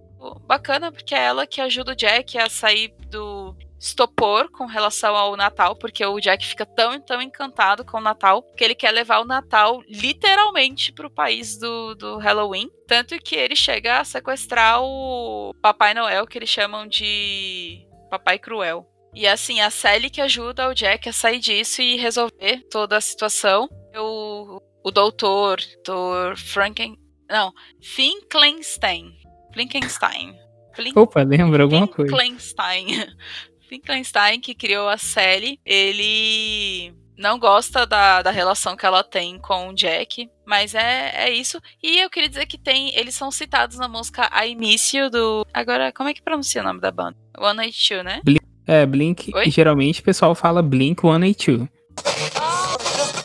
[0.46, 3.33] bacana, porque é ela que ajuda o Jack a sair do
[3.78, 8.42] estopor com relação ao Natal, porque o Jack fica tão, tão encantado com o Natal
[8.56, 12.70] que ele quer levar o Natal literalmente pro país do, do Halloween.
[12.86, 18.86] Tanto que ele chega a sequestrar o Papai Noel, que eles chamam de Papai Cruel.
[19.14, 23.00] E assim, a Sally que ajuda o Jack a sair disso e resolver toda a
[23.00, 23.68] situação.
[23.96, 26.96] O, o doutor, doutor Franken...
[27.30, 29.12] Não, Finkelstein.
[29.52, 30.36] Finkelstein.
[30.74, 32.10] Flin- Opa, lembra alguma coisa.
[32.16, 32.86] Finkelstein.
[33.74, 39.68] Finkelstein, que criou a Sally, ele não gosta da, da relação que ela tem com
[39.68, 41.60] o Jack, mas é, é isso.
[41.82, 42.94] E eu queria dizer que tem.
[42.96, 45.46] Eles são citados na música I Miss You do.
[45.52, 47.16] Agora, como é que pronuncia o nome da banda?
[47.36, 48.20] One Night Two, né?
[48.24, 49.34] Blink, é, Blink.
[49.34, 49.50] Oi?
[49.50, 51.68] Geralmente o pessoal fala Blink 182.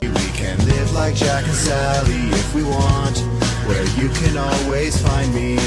[0.01, 3.19] We can live like Jack and Sally if we want,
[3.67, 5.57] where you can always find me.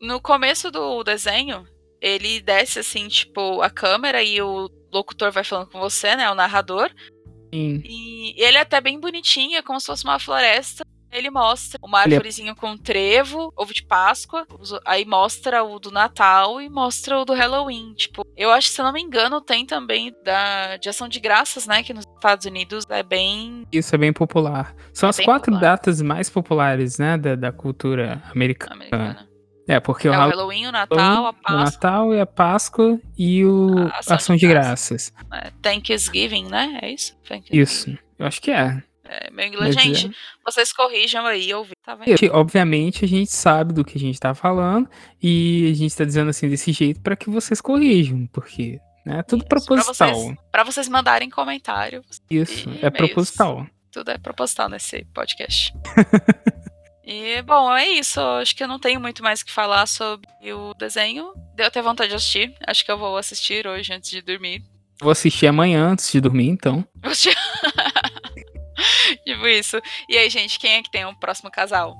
[0.00, 1.64] No começo do desenho,
[2.02, 6.28] ele desce assim, tipo, a câmera e o locutor vai falando com você, né?
[6.30, 6.90] O narrador.
[7.54, 7.82] Sim.
[7.84, 10.84] E ele é até bem bonitinho, é como se fosse uma floresta.
[11.12, 14.46] Ele mostra uma é- árvorezinha com trevo, ovo de Páscoa,
[14.86, 17.92] aí mostra o do Natal e mostra o do Halloween.
[17.92, 21.20] Tipo, eu acho que, se eu não me engano, tem também da de ação de
[21.20, 21.82] graças, né?
[21.82, 23.66] Que nos Estados Unidos é bem.
[23.70, 24.74] Isso é bem popular.
[24.94, 25.60] São É as quatro popular.
[25.60, 28.74] datas mais populares, né, da, da cultura americana.
[28.76, 29.28] americana.
[29.68, 33.00] É, porque É o o Halloween, o Natal, a o Páscoa, Natal e a Páscoa
[33.16, 35.12] e o A Ação Ação, de de Graças.
[35.32, 36.80] é, Thanksgiving, né?
[36.82, 37.14] É isso?
[37.50, 38.82] Isso, eu acho que é.
[39.04, 39.74] É, meu inglês.
[39.76, 40.10] Mas Gente, é.
[40.44, 42.08] vocês corrijam aí, ouvi, tá vendo?
[42.24, 44.88] E, obviamente a gente sabe do que a gente tá falando
[45.22, 49.44] e a gente tá dizendo assim desse jeito pra que vocês corrijam, porque é tudo
[49.44, 50.14] Pra proposital.
[50.14, 52.02] vocês, pra vocês mandarem comentário.
[52.30, 53.66] Isso, é proposital.
[53.92, 55.74] Tudo é proposital nesse podcast.
[57.04, 58.20] e, bom, é isso.
[58.20, 61.32] Acho que eu não tenho muito mais o que falar sobre o desenho.
[61.54, 62.54] Deu até vontade de assistir.
[62.66, 64.62] Acho que eu vou assistir hoje antes de dormir.
[65.00, 66.84] Vou assistir amanhã antes de dormir, então.
[67.02, 67.36] Vou assistir-
[69.24, 69.80] tipo isso.
[70.08, 71.96] E aí, gente, quem é que tem o próximo casal?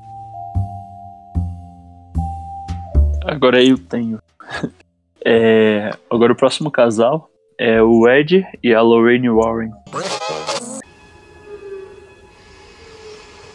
[3.24, 4.20] Agora eu tenho.
[5.24, 9.70] É, agora o próximo casal é o Ed e a Lorraine Warren.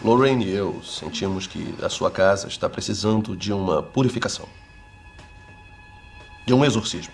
[0.03, 4.47] Lorraine e eu sentimos que a sua casa está precisando de uma purificação.
[6.45, 7.13] De um exorcismo.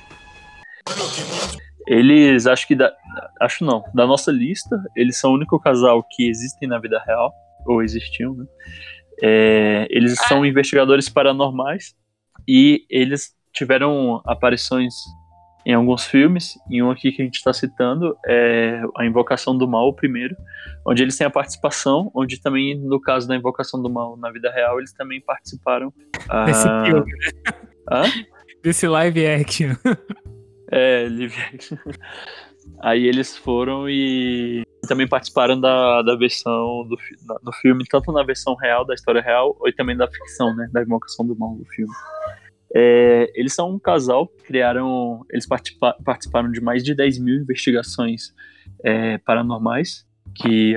[1.88, 2.94] Eles, acho que da,
[3.42, 7.34] acho não, da nossa lista, eles são o único casal que existem na vida real,
[7.66, 8.46] ou existiam, né?
[9.22, 11.96] É, eles são investigadores paranormais
[12.48, 14.94] e eles tiveram aparições
[15.66, 19.68] em alguns filmes, e um aqui que a gente está citando é A Invocação do
[19.68, 20.36] Mal, o primeiro,
[20.86, 24.52] onde eles têm a participação, onde também, no caso da Invocação do Mal na vida
[24.52, 25.94] real, eles também participaram.
[26.30, 27.12] ah, Desse filme?
[27.90, 28.04] Hã?
[28.62, 29.70] Desse live action.
[30.72, 31.78] É, live action.
[32.82, 38.24] Aí eles foram e também participaram da, da versão do, na- do filme, tanto na
[38.24, 40.68] versão real, da história real, ou também da ficção, né?
[40.72, 41.94] Da invocação do mal do filme.
[42.76, 45.22] É, eles são um casal, criaram.
[45.30, 48.34] Eles participa- participaram de mais de 10 mil investigações
[48.84, 50.06] é, paranormais
[50.36, 50.74] que,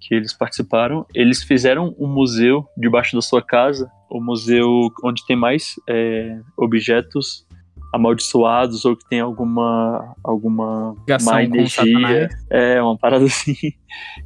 [0.00, 1.04] que eles participaram.
[1.14, 4.68] Eles fizeram um museu debaixo da sua casa, o museu
[5.04, 7.46] onde tem mais é, objetos
[7.92, 12.28] amaldiçoados ou que tem alguma alguma Ligação má energia.
[12.50, 13.54] É, uma parada assim.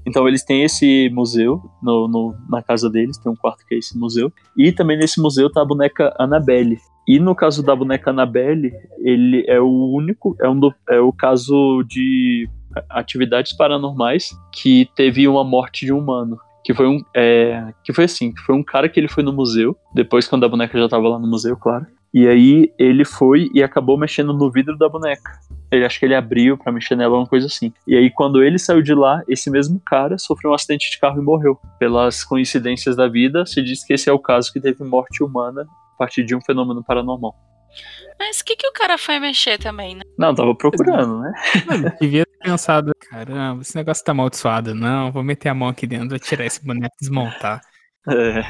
[0.06, 3.78] Então eles têm esse museu no, no- na casa deles, tem um quarto que é
[3.78, 4.32] esse museu.
[4.56, 6.78] E também nesse museu tá a boneca Annabelle.
[7.08, 8.70] E no caso da boneca Annabelle,
[9.02, 12.46] ele é o único, é, um do- é o caso de
[12.90, 16.38] atividades paranormais que teve uma morte de um humano.
[16.62, 17.00] Que foi um.
[17.16, 20.44] é, que foi assim, que foi um cara que ele foi no museu, depois quando
[20.44, 21.86] a boneca já tava lá no museu, claro.
[22.12, 25.30] E aí ele foi e acabou mexendo no vidro da boneca.
[25.70, 27.72] Ele acho que ele abriu pra mexer nela, uma coisa assim.
[27.86, 31.20] E aí quando ele saiu de lá, esse mesmo cara sofreu um acidente de carro
[31.20, 31.58] e morreu.
[31.78, 35.66] Pelas coincidências da vida, se diz que esse é o caso que teve morte humana
[35.98, 37.34] partir de um fenômeno paranormal.
[38.18, 40.02] Mas o que, que o cara foi mexer também, né?
[40.18, 41.32] Não, tava procurando, né?
[41.66, 44.74] Mano, devia ter pensado, caramba, esse negócio tá amaldiçoado.
[44.74, 47.60] Não, vou meter a mão aqui dentro, vou tirar esse boneco e desmontar.
[48.10, 48.40] É.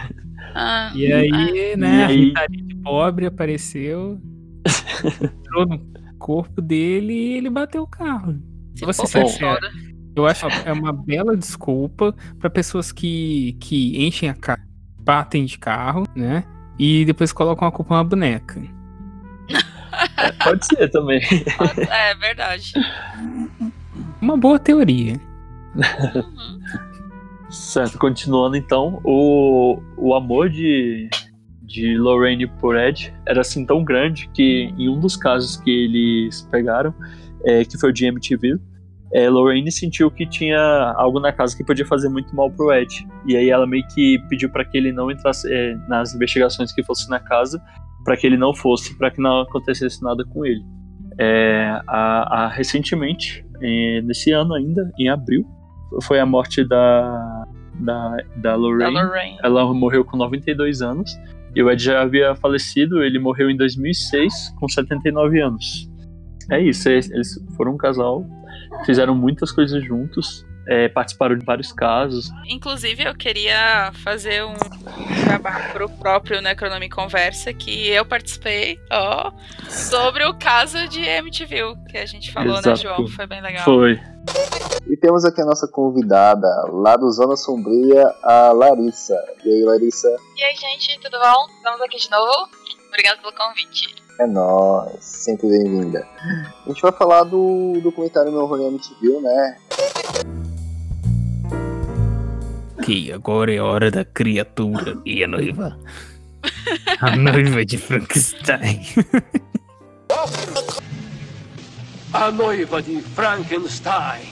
[0.54, 4.20] Ah, E aí, né, E a aí- Lee de pobre apareceu,
[5.20, 5.80] entrou no
[6.18, 8.38] corpo dele e ele bateu o carro.
[8.76, 9.58] se pra sincero,
[10.14, 14.61] eu acho é uma bela desculpa pra pessoas que, que enchem a cara,
[15.00, 16.44] batem de carro, né,
[16.79, 18.62] e depois colocam a culpa na boneca.
[20.45, 21.21] Pode ser também.
[21.91, 22.73] É verdade.
[24.21, 25.21] Uma boa teoria.
[27.51, 31.09] Certo, continuando então, o, o amor de,
[31.62, 36.43] de Lorraine por Ed era assim tão grande que em um dos casos que eles
[36.51, 36.95] pegaram,
[37.45, 38.59] é, que foi o de MTV,
[39.12, 40.59] é, Lorraine sentiu que tinha
[40.97, 43.07] algo na casa que podia fazer muito mal pro Ed.
[43.27, 46.83] E aí ela meio que pediu para que ele não entrasse é, nas investigações que
[46.83, 47.61] fosse na casa,
[48.05, 50.62] para que ele não fosse, para que não acontecesse nada com ele.
[51.18, 55.44] É, a, a- recentemente, é, nesse ano ainda, em abril,
[56.03, 57.44] foi a morte da,
[57.81, 58.94] da, da Da Lorraine.
[58.94, 59.38] Lorraine.
[59.42, 61.11] Ela morreu com 92 anos.
[61.57, 65.88] E o Ed já havia falecido, ele morreu em 2006 com 79 anos.
[66.51, 68.25] É isso, eles eles foram um casal
[68.85, 72.31] fizeram muitas coisas juntos, é, participaram de vários casos.
[72.47, 74.55] Inclusive, eu queria fazer um
[75.27, 79.33] jabá pro próprio Necronome Conversa, que eu participei, ó,
[79.69, 82.69] sobre o caso de MTV, que a gente falou, Exato.
[82.69, 83.09] né, João?
[83.09, 83.64] Foi bem legal.
[83.64, 83.99] Foi.
[84.87, 89.17] E temos aqui a nossa convidada, lá do Zona Sombria, a Larissa.
[89.45, 90.09] E aí, Larissa?
[90.37, 91.47] E aí, gente, tudo bom?
[91.57, 92.49] Estamos aqui de novo.
[92.88, 93.97] Obrigado pelo convite.
[94.18, 96.04] É nóis, sempre bem-vinda.
[96.66, 99.57] A gente vai falar do documentário Meu Rolê MTV, né?
[102.76, 105.78] Ok, agora é hora da criatura e a noiva.
[107.00, 108.83] A noiva de Frankenstein.
[112.12, 114.22] A noiva de Frankenstein.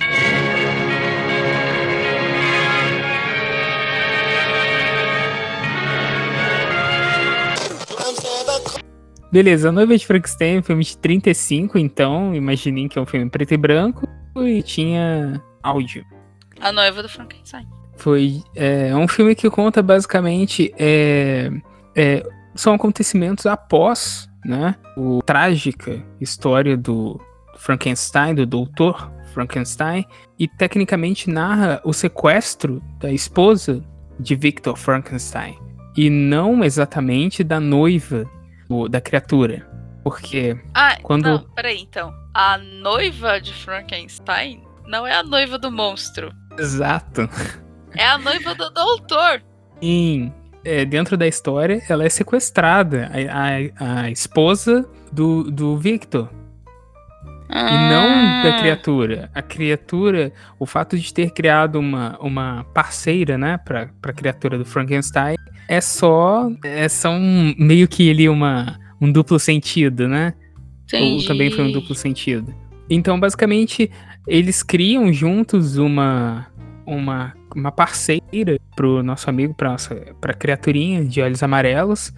[9.30, 13.06] Beleza, A Noiva de Frankenstein é um filme de 35, então imaginem que é um
[13.06, 16.04] filme preto e branco e tinha áudio.
[16.60, 17.66] A noiva do Frankenstein.
[17.96, 21.50] Foi é, um filme que conta basicamente é,
[21.94, 22.22] é,
[22.54, 27.20] são acontecimentos após né, o trágica história do
[27.56, 30.04] Frankenstein, do doutor Frankenstein,
[30.38, 33.82] e tecnicamente narra o sequestro da esposa
[34.20, 35.58] de Victor Frankenstein
[35.96, 38.30] e não exatamente da noiva
[38.68, 39.66] do- da criatura,
[40.02, 42.12] porque Ah, quando não, peraí, então.
[42.34, 46.32] A noiva de Frankenstein não é a noiva do monstro.
[46.58, 47.28] exato
[47.94, 49.42] É a noiva do doutor.
[49.82, 50.32] Sim,
[50.64, 56.28] é, dentro da história, ela é sequestrada, a, a, a esposa do, do Victor.
[57.48, 59.30] E não da criatura.
[59.34, 64.64] A criatura, o fato de ter criado uma, uma parceira, né, pra, pra criatura do
[64.64, 65.36] Frankenstein,
[65.68, 66.50] é só.
[66.64, 70.34] É só um, meio que ele uma, um duplo sentido, né?
[70.92, 71.26] Ou Entendi.
[71.26, 72.54] também foi um duplo sentido.
[72.88, 73.90] Então, basicamente,
[74.26, 76.46] eles criam juntos uma
[76.86, 82.12] uma, uma parceira pro nosso amigo, pra nossa pra criaturinha de olhos amarelos.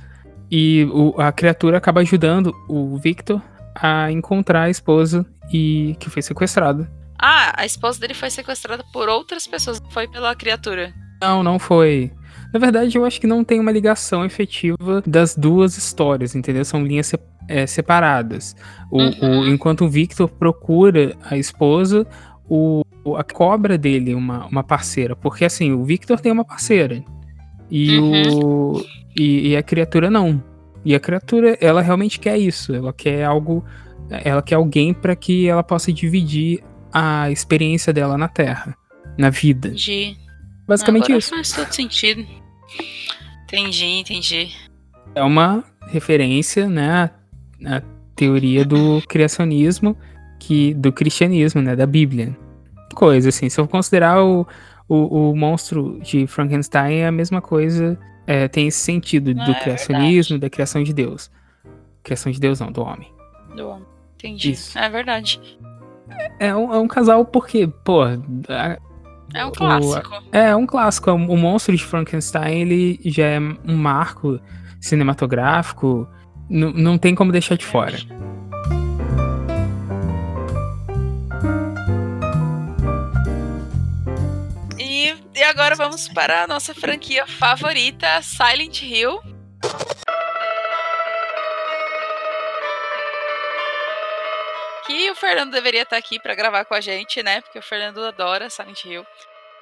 [0.50, 3.40] E o- a criatura acaba ajudando o Victor
[3.80, 6.90] a encontrar a esposa e que foi sequestrada.
[7.20, 10.92] Ah, a esposa dele foi sequestrada por outras pessoas, não foi pela criatura.
[11.20, 12.12] Não, não foi.
[12.52, 16.64] Na verdade, eu acho que não tem uma ligação efetiva das duas histórias, entendeu?
[16.64, 17.12] São linhas
[17.48, 18.54] é, separadas.
[18.90, 22.06] O, o- enquanto o Victor procura a esposa,
[22.48, 22.82] o,
[23.16, 25.16] a cobra dele uma, uma parceira.
[25.16, 27.02] Porque assim, o Victor tem uma parceira.
[27.70, 28.82] E, o,
[29.18, 30.42] e, e a criatura não.
[30.88, 32.74] E a criatura, ela realmente quer isso.
[32.74, 33.62] Ela quer algo.
[34.08, 38.74] Ela quer alguém para que ela possa dividir a experiência dela na Terra,
[39.18, 39.68] na vida.
[39.68, 40.16] Entendi.
[40.66, 41.28] Basicamente Agora isso.
[41.28, 42.26] Faz todo sentido.
[43.44, 44.48] Entendi, entendi.
[45.14, 47.10] É uma referência, né,
[47.66, 47.82] à,
[48.16, 49.94] teoria do criacionismo,
[50.40, 52.34] que do cristianismo, né, da Bíblia.
[52.94, 54.46] Coisa assim, se eu considerar o,
[54.88, 57.98] o, o monstro de Frankenstein é a mesma coisa,
[58.28, 61.30] é, tem esse sentido do é criacionismo, da criação de Deus.
[62.02, 63.10] Criação de Deus não, do homem.
[63.56, 63.86] Do homem.
[64.16, 64.50] Entendi.
[64.52, 64.78] Isso.
[64.78, 65.40] É verdade.
[66.38, 68.02] É um, é um casal porque, pô...
[68.02, 68.78] a-
[69.34, 70.22] É um o- clássico.
[70.32, 71.10] é, um clássico.
[71.10, 74.38] O monstro de Frankenstein, ele já é um marco
[74.80, 76.06] cinematográfico.
[76.50, 77.96] N- não tem como deixar de fora.
[85.38, 89.20] E, agora vamos para a nossa franquia favorita, Silent Hill.
[94.84, 97.40] Que o Fernando deveria estar aqui para gravar com a gente, né?
[97.40, 99.06] Porque o Fernando adora Silent Hill.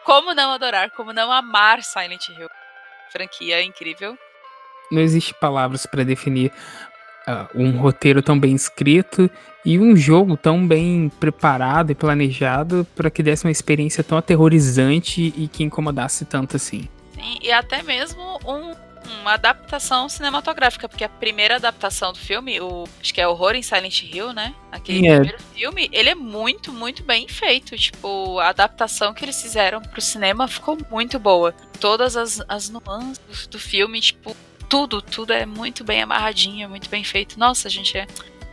[0.03, 2.49] Como não adorar, como não amar Silent Hill?
[3.13, 4.17] Franquia incrível.
[4.91, 6.51] Não existe palavras para definir
[7.27, 9.31] ah, um roteiro tão bem escrito
[9.67, 15.35] e um jogo tão bem preparado e planejado para que desse uma experiência tão aterrorizante
[15.37, 16.89] e que incomodasse tanto assim.
[17.15, 18.87] Sim, e até mesmo um-
[19.21, 23.63] uma adaptação cinematográfica, porque a primeira adaptação do filme, o, acho que é Horror em
[23.63, 24.53] Silent Hill, né?
[24.73, 25.15] Aquele É.
[25.21, 27.77] primeiro filme, ele é muito, muito bem feito.
[27.77, 31.53] Tipo, a adaptação que eles fizeram pro cinema ficou muito boa.
[31.81, 34.37] Todas as, as nuances do, do filme, tipo,
[34.69, 37.39] tudo, tudo é muito bem amarradinho, muito bem feito.
[37.39, 38.07] Nossa, gente, é...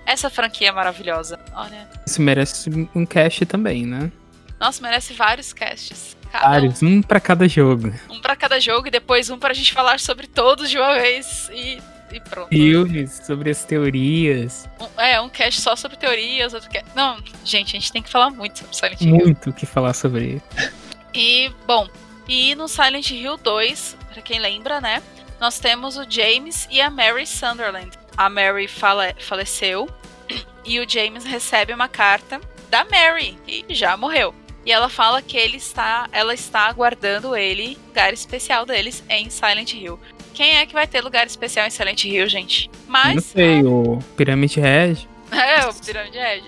[0.06, 1.40] essa franquia é maravilhosa.
[1.54, 4.12] Olha, Isso merece um cast também, né?
[4.60, 6.16] nossa, merece vários casts.
[6.32, 7.94] Cada Vários, um para cada jogo.
[8.10, 11.50] um pra cada jogo e depois um pra gente falar sobre todos de uma vez
[11.54, 11.80] e,
[12.12, 12.48] e pronto.
[12.50, 14.68] Filmes sobre as teorias.
[14.80, 16.88] Um- é, um cast só sobre teorias, outro cast...
[16.96, 19.10] Não, gente, a gente tem que falar muito sobre Silent Hill.
[19.16, 20.42] Muito o que falar sobre ele.
[21.16, 21.88] E, bom,
[22.28, 25.00] e no Silent Hill 2, pra quem lembra, né?
[25.40, 27.92] Nós temos o James e a Mary Sunderland.
[28.18, 29.90] A Mary fale- faleceu
[30.66, 32.40] e o James recebe uma carta
[32.70, 34.34] da Mary, que já morreu.
[34.66, 39.74] E ela fala que ele está, ela está aguardando ele, lugar especial deles em Silent
[39.74, 40.00] Hill.
[40.34, 42.72] Quem é que vai ter lugar especial em Silent Hill, gente?
[42.88, 43.16] Mas.
[43.16, 45.08] Não sei, o Pyramid Head.
[45.34, 46.44] É, o Pyramid Head.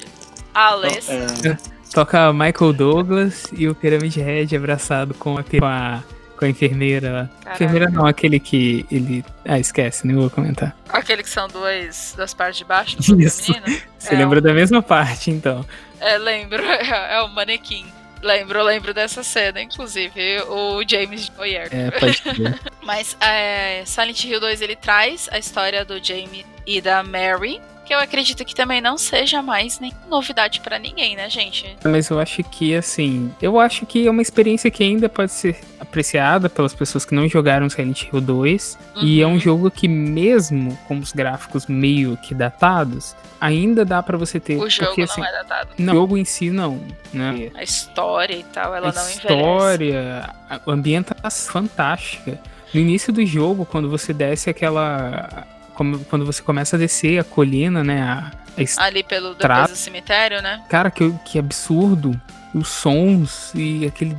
[0.54, 1.12] Alice.
[1.12, 1.58] É.
[1.92, 6.04] Toca Michael Douglas e o Pyramid Head abraçado com a, com a,
[6.46, 7.30] com a enfermeira lá.
[7.42, 7.56] Caralho.
[7.56, 9.26] Enfermeira não, aquele que ele.
[9.44, 10.76] Ah, esquece, nem vou comentar.
[10.90, 13.52] Aquele que são duas, duas partes de baixo do Isso.
[13.54, 13.82] feminino.
[13.98, 15.66] Você É, lembra da mesma parte, então.
[16.00, 16.64] É, lembro.
[16.66, 17.86] É, o manequim.
[18.22, 21.68] Lembro, lembro dessa cena, inclusive, o James Boyer.
[21.72, 22.60] É, pode crer.
[22.84, 27.94] Mas é, Silent Hill 2 ele traz a história do Jamie e da Mary, que
[27.94, 31.78] eu acredito que também não seja mais nem novidade pra ninguém, né, gente?
[31.84, 35.60] Mas eu acho que, assim, eu acho que é uma experiência que ainda pode ser
[35.80, 38.78] apreciada pelas pessoas que não jogaram Silent Hill 2.
[39.02, 44.18] E é um jogo que, mesmo com os gráficos meio que datados, ainda dá pra
[44.18, 44.58] você ter.
[44.58, 45.70] O jogo porque, não assim, é datado.
[45.78, 46.82] Não, o jogo em si não,
[47.14, 47.52] né?
[47.56, 49.20] A história e tal, ela a não envelhece.
[49.20, 52.40] história, a ambientação fantástica.
[52.74, 55.48] No início do jogo, quando você desce aquela.
[55.76, 58.02] Como- Quando você começa a descer a colina, né?
[58.02, 58.32] A,
[58.78, 60.64] a Ali pelo depois do cemitério, né?
[60.70, 62.20] Cara, que, que absurdo.
[62.54, 64.16] Os sons e aquele.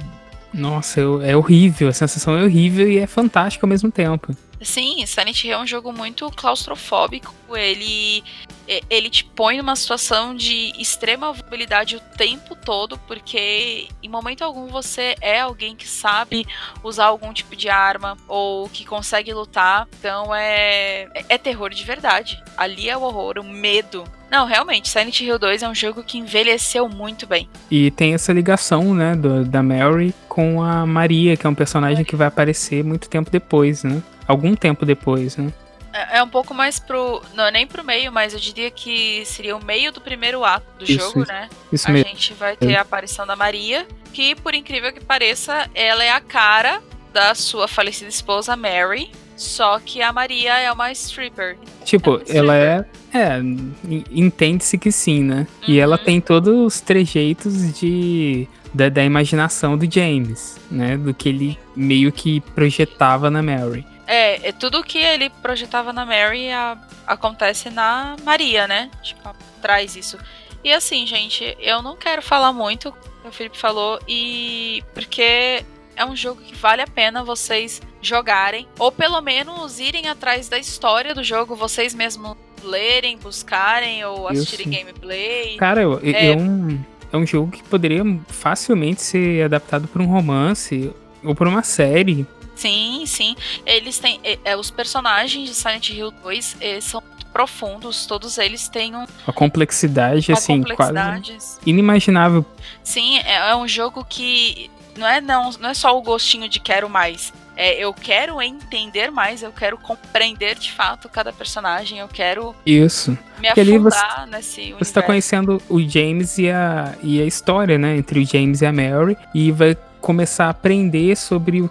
[0.52, 1.88] Nossa, eu- é horrível.
[1.88, 4.36] A sensação é horrível e é fantástica ao mesmo tempo.
[4.66, 7.32] Sim, Silent Hill é um jogo muito claustrofóbico.
[7.54, 8.24] Ele,
[8.66, 14.42] e- ele te põe numa situação de extrema vulnerabilidade o tempo todo, porque em momento
[14.42, 16.44] algum você é alguém que sabe
[16.82, 19.86] usar algum tipo de arma ou que consegue lutar.
[20.00, 22.42] Então é, é, é terror de verdade.
[22.56, 24.02] Ali é o horror, o medo.
[24.28, 27.48] Não, realmente, Silent Hill 2 é um jogo que envelheceu muito bem.
[27.70, 32.04] E tem essa ligação, né, do- da Mary com a Maria, que é um personagem
[32.04, 34.02] que vai aparecer muito tempo depois, né?
[34.26, 35.52] Algum tempo depois, né?
[35.92, 37.22] É é um pouco mais pro.
[37.34, 40.66] Não é nem pro meio, mas eu diria que seria o meio do primeiro ato
[40.78, 41.32] do Isso, jogo, isso.
[41.32, 41.48] né?
[41.72, 42.08] Isso a mesmo.
[42.10, 46.20] gente vai ter a aparição da Maria, que, por incrível que pareça, ela é a
[46.20, 49.10] cara da sua falecida esposa Mary.
[49.38, 51.58] Só que a Maria é uma stripper.
[51.84, 52.84] Tipo, ela é.
[53.12, 53.74] É, en-
[54.10, 55.46] entende-se que sim, né?
[55.68, 58.48] E ela tem todos os trejeitos de.
[58.72, 60.96] Da, da imaginação do James, né?
[60.98, 63.86] Do que ele meio que projetava na Mary.
[64.06, 68.90] É, é tudo que ele projetava na Mary a- acontece na Maria, né?
[69.02, 70.16] Tipo, traz isso.
[70.62, 72.94] E assim, gente, eu não quero falar muito,
[73.24, 75.64] o Felipe falou, e porque
[75.96, 80.58] é um jogo que vale a pena vocês jogarem, ou pelo menos irem atrás da
[80.58, 84.78] história do jogo, vocês mesmos lerem, buscarem ou assistirem Isso.
[84.84, 85.56] gameplay.
[85.56, 86.80] Cara, eu- É, é, um,
[87.12, 90.92] é um jogo que poderia facilmente ser adaptado por um romance
[91.24, 92.26] ou por uma série.
[92.56, 93.36] Sim, sim.
[93.64, 94.18] Eles têm.
[94.44, 97.00] é, os personagens de Silent Hill 2 eles são
[97.32, 98.06] profundos.
[98.06, 101.32] Todos eles têm um, A complexidade, uma assim, complexidade.
[101.32, 102.44] quase inimaginável.
[102.82, 106.58] Sim, é, é um jogo que não é, não, não é só o gostinho de
[106.58, 107.32] quero mais.
[107.58, 113.12] É, eu quero entender mais, eu quero compreender de fato cada personagem, eu quero Isso.
[113.38, 115.02] me Porque ali você- afundar nesse Você tá universo.
[115.06, 117.96] conhecendo o James e a, e a história, né?
[117.96, 119.16] Entre o James e a Mary.
[119.34, 119.74] E vai
[120.06, 121.70] começar a aprender sobre o.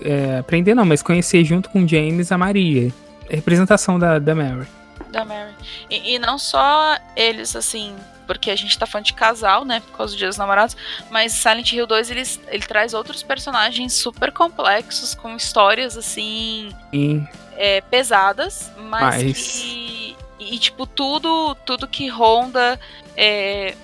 [0.00, 2.90] é, aprender não, mas conhecer junto com James a Maria.
[3.30, 4.66] A representação da, da Mary.
[5.10, 5.52] Da Mary.
[5.90, 7.94] E, e não só eles, assim,
[8.26, 9.80] porque a gente tá falando de casal, né?
[9.80, 10.74] Por causa do Dia dos Namorados.
[11.10, 16.74] Mas Silent Hill 2 ele, ele traz outros personagens super complexos, com histórias, assim,
[17.54, 20.16] é, pesadas, mas, Mas- que.
[20.40, 22.80] E, tipo, tudo, tudo que ronda.
[23.14, 23.74] é,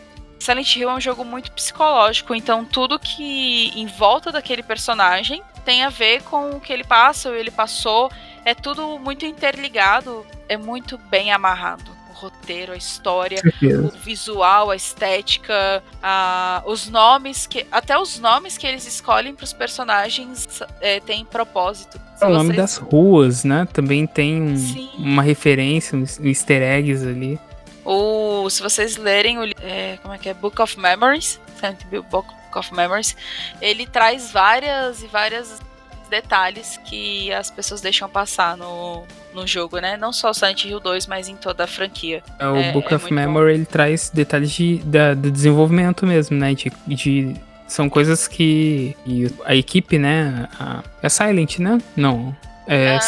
[0.45, 5.83] Silent Hill é um jogo muito psicológico, então tudo que em volta daquele personagem tem
[5.83, 8.11] a ver com o que ele passa ou ele passou.
[8.45, 11.91] É tudo muito interligado, é muito bem amarrado.
[12.11, 13.41] O roteiro, a história,
[13.87, 17.67] o visual, a estética, a- os nomes que.
[17.73, 20.47] Até os nomes que eles escolhem para os personagens
[20.81, 21.99] é, tem propósito.
[22.17, 23.67] Se o nome vocês- das ruas, né?
[23.73, 27.39] Também tem um- uma referência, um easter eggs ali.
[27.85, 32.03] Ou se vocês lerem o é, como é que é Book of Memories, Silent Hill
[32.05, 33.17] Book of Memories,
[33.61, 35.61] ele traz várias e várias
[36.09, 39.05] detalhes que as pessoas deixam passar no,
[39.35, 39.97] no jogo, né?
[39.97, 42.23] Não só Silent Hill 2, mas em toda a franquia.
[42.39, 43.33] É, O É- Book é of muito bom.
[43.33, 46.55] Memory ele traz detalhes de, da- do desenvolvimento mesmo, né?
[46.55, 47.35] De, de-
[47.67, 50.49] são coisas que e a equipe, né?
[50.61, 51.79] A, é Silent, né?
[51.97, 52.37] Não.
[52.69, 52.99] É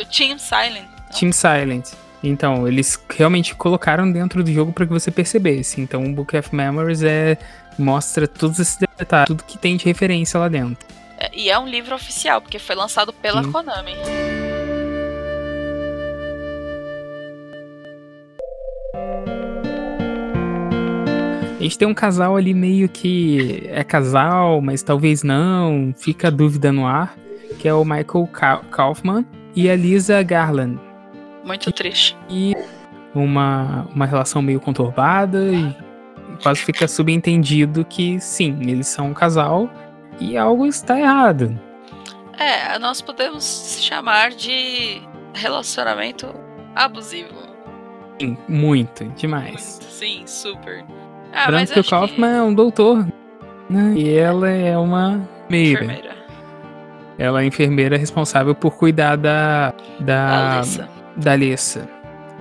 [0.00, 0.86] o Team Silent.
[1.18, 1.86] Team Silent.
[2.28, 5.80] Então, eles realmente colocaram dentro do jogo para que você percebesse.
[5.80, 7.38] Então, o Book of Memories é
[7.78, 10.86] mostra todos esses detalhes, tudo que tem de referência lá dentro.
[11.18, 13.52] É, E é um livro oficial, porque foi lançado pela Sim.
[13.52, 13.94] Konami.
[21.66, 26.72] gente tem um casal ali meio que é casal, mas talvez não, fica a dúvida
[26.72, 27.16] no ar,
[27.58, 30.85] que é o Michael Ka Kaufman e a Lisa Garland.
[31.46, 32.16] Muito triste.
[32.28, 32.54] E
[33.14, 35.74] uma, uma relação meio conturbada e
[36.42, 39.70] quase fica subentendido que sim, eles são um casal
[40.18, 41.58] e algo está errado.
[42.36, 45.00] É, nós podemos chamar de
[45.32, 46.34] relacionamento
[46.74, 47.46] abusivo.
[48.20, 49.78] Sim, muito, demais.
[49.80, 50.84] Muito, sim, super.
[51.32, 52.38] Ah, o Kaufman que...
[52.38, 53.06] é um doutor,
[53.70, 53.94] né?
[53.94, 55.84] E ela é uma meira.
[55.84, 56.16] Enfermeira.
[57.18, 59.72] Ela é a enfermeira responsável por cuidar da.
[60.00, 60.95] Da Alissa.
[61.16, 61.88] Da Alissa.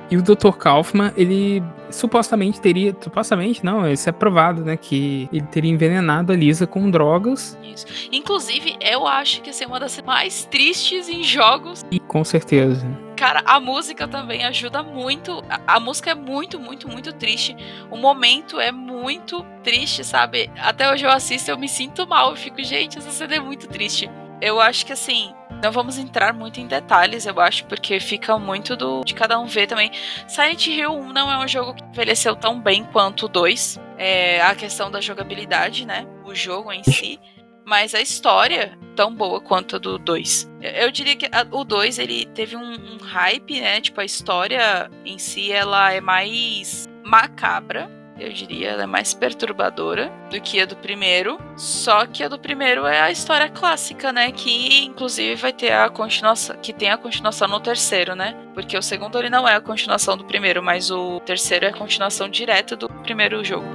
[0.09, 0.51] E o Dr.
[0.51, 2.95] Kaufman, ele supostamente teria.
[2.99, 4.77] Supostamente, não, isso é provado, né?
[4.77, 7.57] Que ele teria envenenado a Lisa com drogas.
[7.63, 7.85] Isso.
[8.11, 11.83] Inclusive, eu acho que essa é uma das mais tristes em jogos.
[11.89, 12.85] E com certeza.
[13.15, 15.43] Cara, a música também ajuda muito.
[15.49, 17.55] A, a, música é muito, muito, muito triste.
[17.89, 20.51] O momento é muito triste, sabe?
[20.57, 22.31] Até hoje eu assisto eu me sinto mal.
[22.31, 24.09] Eu fico, gente, essa cena é muito triste.
[24.41, 28.75] Eu acho que assim, não vamos entrar muito em detalhes, eu acho, porque fica muito
[28.75, 29.91] do de cada um ver também.
[30.27, 33.79] Silent Hill 1 não é um jogo que envelheceu tão bem quanto o 2.
[33.97, 36.05] É a questão da jogabilidade, né?
[36.25, 37.19] O jogo em si.
[37.65, 40.51] Mas a história tão boa quanto a do 2.
[40.61, 43.81] Eu diria que a, o 2 ele teve um, um hype, né?
[43.81, 50.11] Tipo, a história em si ela é mais macabra eu diria, ela é mais perturbadora
[50.31, 51.37] do que a do primeiro.
[51.57, 54.31] Só que a do primeiro é a história clássica, né?
[54.31, 58.35] Que inclusive vai ter a continuação, que tem a continuação no terceiro, né?
[58.53, 61.73] Porque o segundo ele não é a continuação do primeiro, mas o terceiro é a
[61.73, 63.67] continuação direta do primeiro jogo.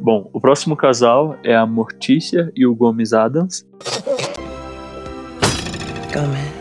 [0.00, 3.66] Bom, o próximo casal é a Mortícia e o Gomes Adams.
[6.14, 6.55] Gomes.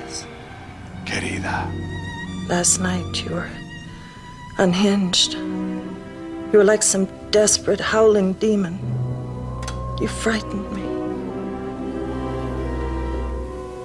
[2.48, 3.50] Last night you were
[4.60, 5.34] unhinged.
[5.34, 8.78] You were like some desperate, howling demon.
[10.00, 10.84] You frightened me.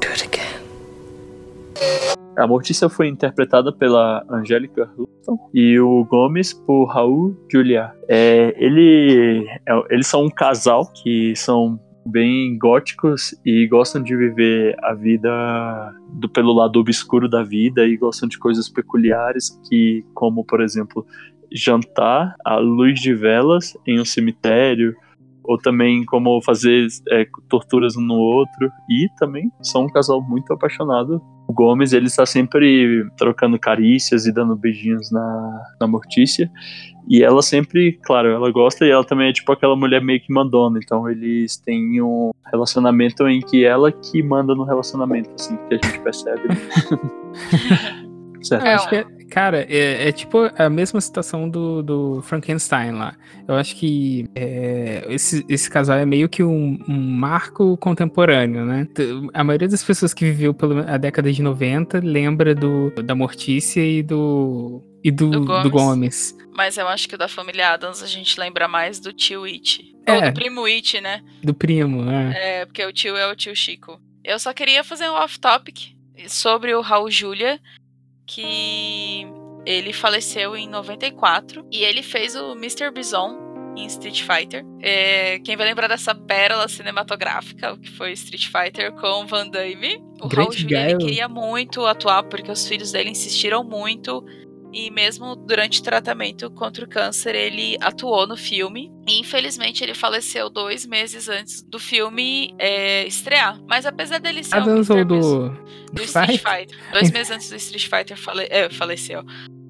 [0.00, 0.61] Do it again.
[2.36, 7.94] A Mortícia foi interpretada pela Angélica Houston e o Gomes por Raul Julia.
[8.08, 11.80] É, ele, é, eles são um casal que são
[12.11, 17.96] bem góticos e gostam de viver a vida do, pelo lado obscuro da vida e
[17.96, 21.06] gostam de coisas peculiares que como por exemplo
[21.52, 24.96] jantar à luz de velas em um cemitério
[25.51, 30.53] ou também como fazer é, torturas um no outro e também são um casal muito
[30.53, 31.20] apaixonado
[31.51, 36.48] o Gomes ele está sempre trocando carícias e dando beijinhos na, na Mortícia
[37.09, 40.32] e ela sempre, claro, ela gosta e ela também é tipo aquela mulher meio que
[40.32, 40.78] mandona.
[40.80, 45.78] Então eles têm um relacionamento em que ela que manda no relacionamento, assim, que a
[45.84, 46.42] gente percebe.
[48.43, 48.64] Certo.
[48.64, 53.14] É, acho que é, cara, é, é, tipo a mesma situação do, do Frankenstein lá.
[53.47, 58.86] Eu acho que é, esse, esse casal é meio que um, um, marco contemporâneo, né?
[59.34, 64.03] A maioria das pessoas que viveu pela década de 90 lembra do, da Mortícia e
[64.03, 65.62] do e do, do Gomes.
[65.62, 66.38] do, Gomes.
[66.53, 69.97] Mas eu acho que o da família Adams a gente lembra mais do tio It.
[70.07, 71.22] É, Ou do primo It, né?
[71.43, 72.61] Do primo, é.
[72.61, 74.01] É, porque o tio é o tio Chico.
[74.22, 75.95] Eu só queria fazer um off-topic
[76.28, 77.59] sobre o Raul Julia,
[78.30, 79.26] que
[79.66, 82.90] ele faleceu em 94 e ele fez o Mr.
[82.92, 84.64] Bison em Street Fighter.
[84.80, 90.02] É, quem vai lembrar dessa pérola cinematográfica, que foi Street Fighter com Van Damme?
[90.20, 94.24] O Great Raul Julia queria muito atuar porque os filhos dele insistiram muito
[94.72, 98.90] e mesmo durante o tratamento contra o câncer, ele atuou no filme.
[99.06, 103.60] E infelizmente ele faleceu dois meses antes do filme é, estrear.
[103.68, 105.04] Mas apesar dele ser um Mr.
[105.04, 105.50] do...
[105.92, 106.78] do Street Fighter.
[106.92, 108.46] Dois meses antes do Street Fighter fale...
[108.50, 109.24] é, faleceu.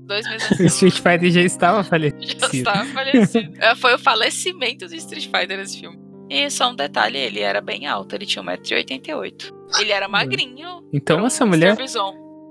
[0.07, 0.61] Dois meses antes.
[0.61, 2.26] O Street Fighter já estava falecido.
[2.26, 3.53] Já estava falecido.
[3.59, 5.98] É, foi o falecimento do Street Fighter nesse filme.
[6.28, 9.53] E só um detalhe, ele era bem alto, ele tinha 1,88m.
[9.80, 10.84] Ele era magrinho.
[10.92, 11.76] Então essa mulher.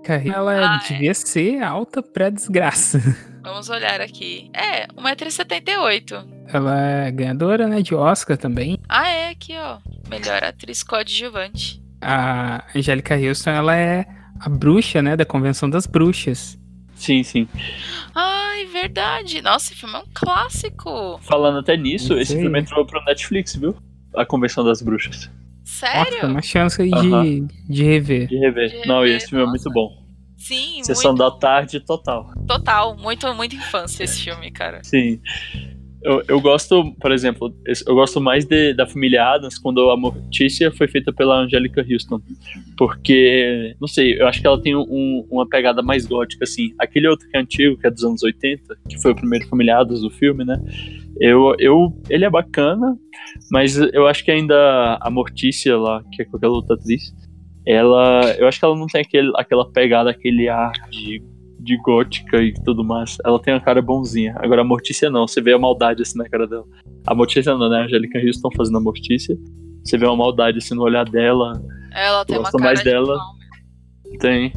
[0.01, 0.33] Bison.
[0.33, 1.13] Ela ah, devia é.
[1.13, 2.99] ser alta pra desgraça.
[3.43, 4.49] Vamos olhar aqui.
[4.53, 6.27] É, 1,78m.
[6.47, 8.77] Ela é ganhadora, né, de Oscar também.
[8.87, 9.79] Ah, é, aqui, ó.
[10.09, 11.81] Melhor atriz coadjuvante.
[12.01, 14.05] A Angélica Houston, ela é
[14.39, 16.57] a bruxa, né, da Convenção das Bruxas.
[16.95, 17.47] Sim, sim.
[18.13, 19.41] Ai, verdade.
[19.41, 21.19] Nossa, esse filme é um clássico.
[21.23, 23.75] Falando até nisso, esse filme entrou pro Netflix, viu?
[24.15, 25.29] A Convenção das Bruxas.
[25.69, 26.13] Sério?
[26.13, 28.27] Nossa, uma chance aí de, de rever.
[28.27, 28.69] De rever.
[28.69, 29.87] De rever Não, e esse filme é muito bom.
[30.35, 31.19] Sim, Sessão muito.
[31.19, 32.31] da tarde total.
[32.47, 34.83] Total, muito, muito infância esse filme, cara.
[34.83, 35.21] Sim.
[36.01, 37.53] Eu, eu gosto, por exemplo,
[37.85, 42.21] eu gosto mais de, da família Adams quando a Mortícia foi feita pela Angélica Houston.
[42.77, 46.73] Porque, não sei, eu acho que ela tem um, uma pegada mais gótica, assim.
[46.79, 49.77] Aquele outro que é antigo, que é dos anos 80, que foi o primeiro Família
[49.77, 50.57] Adams do filme, né?
[51.19, 52.97] Eu, eu, ele é bacana,
[53.51, 57.13] mas eu acho que ainda a Mortícia lá, que é aquela outra atriz,
[57.65, 61.21] ela, eu acho que ela não tem aquele, aquela pegada, aquele ar de
[61.59, 63.17] de gótica e tudo mais.
[63.25, 64.35] Ela tem uma cara bonzinha.
[64.37, 66.65] Agora a Mortícia não, você vê a maldade assim na cara dela.
[67.05, 67.81] A Mortícia não, né?
[67.81, 69.37] A Angelica Houston fazendo a Mortícia.
[69.83, 71.61] Você vê uma maldade assim no olhar dela.
[71.91, 73.17] Ela tem eu uma gosto cara mais de dela.
[73.17, 73.35] mal.
[74.19, 74.53] Tem.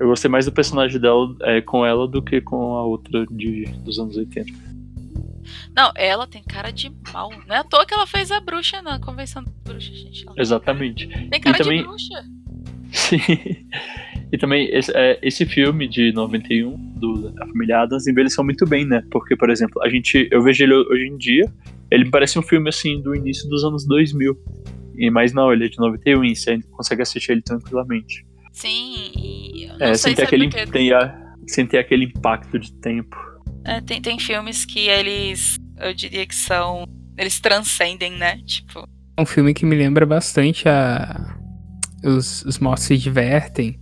[0.00, 3.64] Eu gostei mais do personagem dela é, com ela do que com a outra de,
[3.84, 4.50] dos anos 80.
[5.76, 7.30] Não, ela tem cara de mal.
[7.46, 10.24] Não é à toa que ela fez a bruxa na convenção da bruxa, gente.
[10.36, 11.06] Exatamente.
[11.06, 12.24] Tem cara e também, de bruxa.
[12.92, 13.18] Sim.
[14.32, 18.84] E também esse, é, esse filme de 91 do A Família Adams envelheceu muito bem,
[18.86, 19.02] né?
[19.10, 21.44] Porque, por exemplo, a gente eu vejo ele hoje em dia,
[21.90, 24.36] ele me parece um filme assim do início dos anos 2000.
[24.96, 28.24] E mas não, ele é de 91 e você consegue assistir ele tranquilamente.
[28.52, 30.66] Sim, e eu não É, sei sem ter se aquele é porque...
[30.66, 33.16] tem a- sem ter aquele impacto de tempo.
[33.64, 36.84] É, tem, tem filmes que eles, eu diria que são,
[37.18, 38.38] eles transcendem, né?
[38.46, 38.84] Tipo,
[39.16, 41.36] É um filme que me lembra bastante a.
[42.04, 43.78] Os, os mortos se divertem.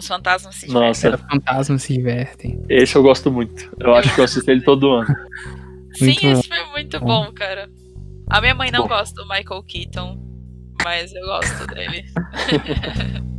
[0.00, 1.10] Os fantasmas se Nossa.
[1.10, 1.26] divertem.
[1.26, 2.62] Os fantasmas se divertem.
[2.68, 3.70] Esse eu gosto muito.
[3.78, 5.06] Eu acho que eu assisto ele todo ano.
[5.94, 7.68] Sim, Muito esse é muito bom, cara.
[8.28, 8.88] A minha mãe não Bom.
[8.88, 10.18] gosta do Michael Keaton,
[10.84, 12.04] mas eu gosto dele.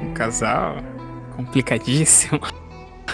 [0.00, 0.76] Um casal
[1.36, 2.40] complicadíssimo.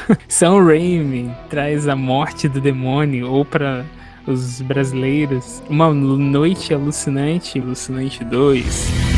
[0.28, 3.84] Sam Raimi traz a morte do demônio, ou para
[4.26, 9.15] os brasileiros, uma noite alucinante, alucinante 2.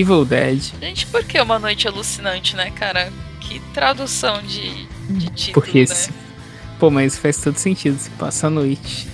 [0.00, 3.12] Evil Dead, Gente, por que uma noite alucinante, né, cara?
[3.40, 5.80] Que tradução de, de título, porque.
[5.80, 5.86] né?
[5.86, 6.12] se-
[6.78, 9.06] Pô, mas faz todo sentido se passa a noite.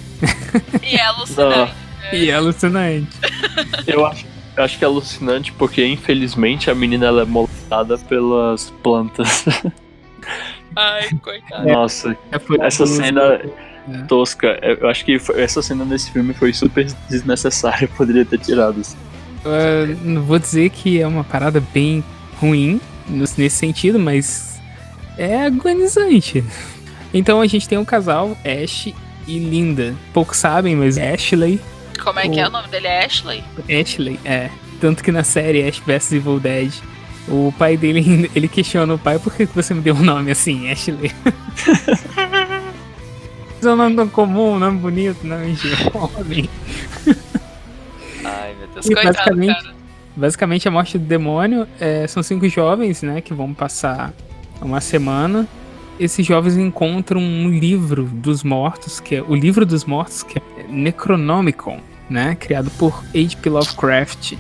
[0.82, 1.72] E é alucinante.
[2.12, 3.09] E é alucinante.
[3.87, 4.24] Eu acho,
[4.57, 9.45] eu acho que é alucinante porque, infelizmente, a menina ela é molestada pelas plantas.
[10.76, 11.66] Ai, coitado.
[11.66, 13.41] Nossa, É essa cena
[14.09, 14.59] tosca.
[14.62, 17.89] Eu acho que foi- essa cena nesse filme foi super desnecessária.
[17.97, 18.80] Poderia ter tirado.
[18.80, 18.97] assim.
[19.47, 22.03] Eu não vou dizer que é uma parada bem
[22.40, 24.59] ruim nesse sentido, mas
[25.16, 26.44] é agonizante.
[27.14, 28.86] Então a gente tem um casal, Ash
[29.26, 29.94] e Linda.
[30.12, 31.61] Poucos sabem, mas Ashley.
[32.03, 32.86] Como é que é O- o nome dele?
[32.88, 33.42] É Ashley?
[33.80, 34.51] Ashley, é.
[34.80, 36.72] Tanto que na série Ash vs Evil Dead,
[37.28, 40.70] o pai dele ele questiona o pai por que você me deu um nome assim,
[40.70, 41.11] Ashley.
[43.62, 46.49] É um nome tão comum, um nome bonito, nome de homem.
[47.05, 47.16] Ai, meu
[48.77, 49.74] Deus, E coitado, basicamente, cara.
[50.14, 54.12] basicamente a morte do demônio é, são cinco jovens, né, que vão passar
[54.61, 55.47] uma semana.
[55.99, 60.43] Esses jovens encontram um livro dos mortos, que é o livro dos mortos, que é
[60.68, 63.49] Necronomicon, né, criado por H.P.
[63.49, 64.35] Lovecraft,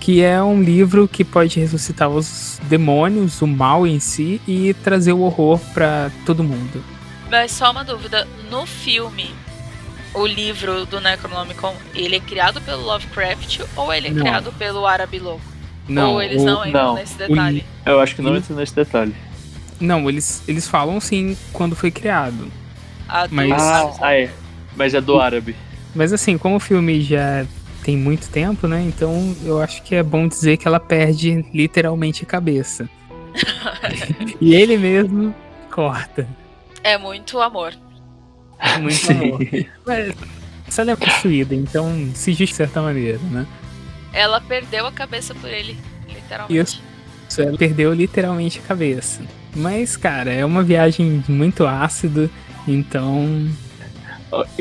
[0.00, 5.12] que é um livro que pode ressuscitar os demônios, o mal em si e trazer
[5.12, 6.82] o horror pra todo mundo.
[7.30, 9.30] Mas só uma dúvida, no filme,
[10.18, 14.20] o livro do Necronomicon, ele é criado pelo Lovecraft ou ele é Não.
[14.20, 15.40] criado pelo Árabe Louco?
[15.88, 17.64] Não, ou eles o- não entram não, nesse detalhe?
[17.86, 19.14] Eu acho que não entra nesse detalhe.
[19.80, 22.50] Não, eles, eles falam sim quando foi criado.
[23.08, 24.30] Ah, do- Mas- Ah, ah, é.
[24.76, 25.56] Mas é do árabe.
[25.94, 27.46] Mas assim, como o filme já
[27.82, 28.82] tem muito tempo, né?
[28.82, 32.88] Então eu acho que é bom dizer que ela perde literalmente a cabeça.
[34.40, 35.34] e ele mesmo
[35.70, 36.28] corta.
[36.82, 37.72] É muito amor.
[38.80, 39.40] Muito amor.
[39.86, 40.14] Mas
[40.68, 43.46] se ela é possuída, então se justa de certa maneira, né?
[44.12, 45.76] Ela perdeu a cabeça por ele,
[46.08, 46.60] literalmente.
[46.60, 46.82] Isso.
[47.28, 49.20] Isso, ela perdeu literalmente a cabeça.
[49.54, 52.30] Mas, cara, é uma viagem muito ácida,
[52.66, 53.48] então.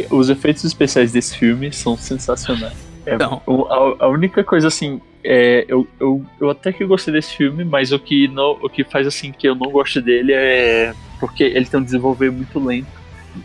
[0.09, 2.75] Os efeitos especiais desse filme são sensacionais.
[3.05, 3.41] É, Não.
[3.45, 7.63] o- a, a única coisa assim, é, eu, eu, eu até que gostei desse filme,
[7.63, 11.43] mas o que, não, o que faz assim que eu não gosto dele é porque
[11.43, 12.87] ele tem um desenvolver muito lento.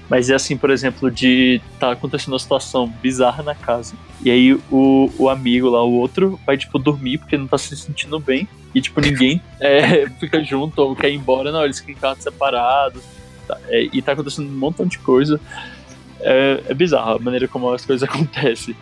[0.08, 3.94] Mas é assim, por exemplo, de tá acontecendo uma situação bizarra na casa.
[4.24, 7.76] E aí o, o amigo lá, o outro, vai, tipo, dormir porque não tá se
[7.76, 8.48] sentindo bem.
[8.74, 11.50] E, tipo, ninguém é, fica junto ou quer ir embora.
[11.52, 13.02] Não, eles ficam em quartos separados.
[13.46, 15.40] Tá, é, e tá acontecendo um montão de coisa.
[16.20, 18.76] É, é bizarro a maneira como as coisas acontecem.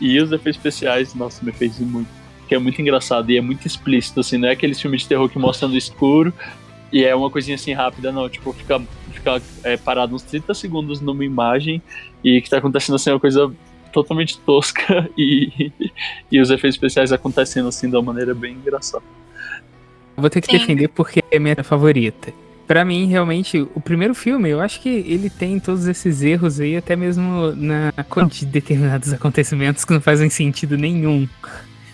[0.00, 2.08] E os efeitos especiais, nossa, me fez muito.
[2.46, 5.30] Que é muito engraçado e é muito explícito, assim, não é aquele filme de terror
[5.30, 6.30] que mostra no escuro
[6.92, 8.28] e é uma coisinha assim rápida, não.
[8.28, 8.80] Tipo, ficar
[9.12, 11.82] fica, é, parado uns 30 segundos numa imagem
[12.22, 13.50] e que tá acontecendo assim uma coisa
[13.92, 15.72] totalmente tosca e,
[16.30, 19.04] e os efeitos especiais acontecendo assim de uma maneira bem engraçada.
[20.16, 20.58] Vou ter que Sim.
[20.58, 22.32] defender porque é minha favorita.
[22.66, 26.76] Pra mim, realmente, o primeiro filme, eu acho que ele tem todos esses erros aí,
[26.76, 27.92] até mesmo na
[28.30, 31.28] de determinados acontecimentos que não fazem sentido nenhum.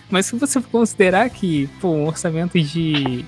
[0.09, 3.25] Mas se você considerar que, pô, um orçamento de,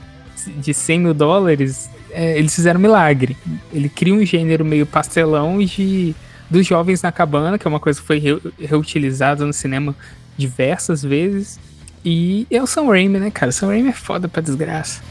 [0.57, 3.35] de 100 mil dólares, é, eles fizeram um milagre.
[3.73, 6.15] Ele cria um gênero meio pastelão de
[6.49, 9.95] dos jovens na cabana, que é uma coisa que foi reu- reutilizada no cinema
[10.37, 11.59] diversas vezes.
[12.05, 13.51] E é o Sam Raimi, né, cara?
[13.51, 15.01] Sam Raimi é foda pra desgraça.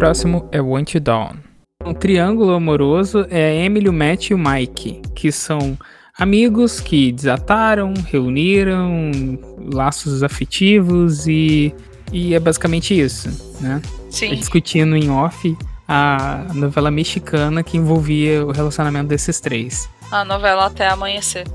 [0.00, 1.32] Próximo é Want You Down.
[1.84, 5.76] Um triângulo amoroso é a Emily, o Matt e o Mike, que são
[6.18, 9.10] amigos que desataram, reuniram
[9.74, 11.74] laços afetivos e,
[12.10, 13.28] e é basicamente isso,
[13.60, 13.82] né?
[14.08, 14.32] Sim.
[14.32, 15.54] É discutindo em off
[15.86, 19.86] a novela mexicana que envolvia o relacionamento desses três.
[20.10, 21.46] A novela até amanhecer.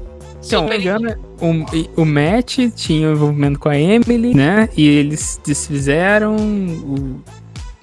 [0.45, 4.69] Então, Super engano, o, o Matt tinha um envolvimento com a Emily, né?
[4.77, 7.23] E eles desfizeram o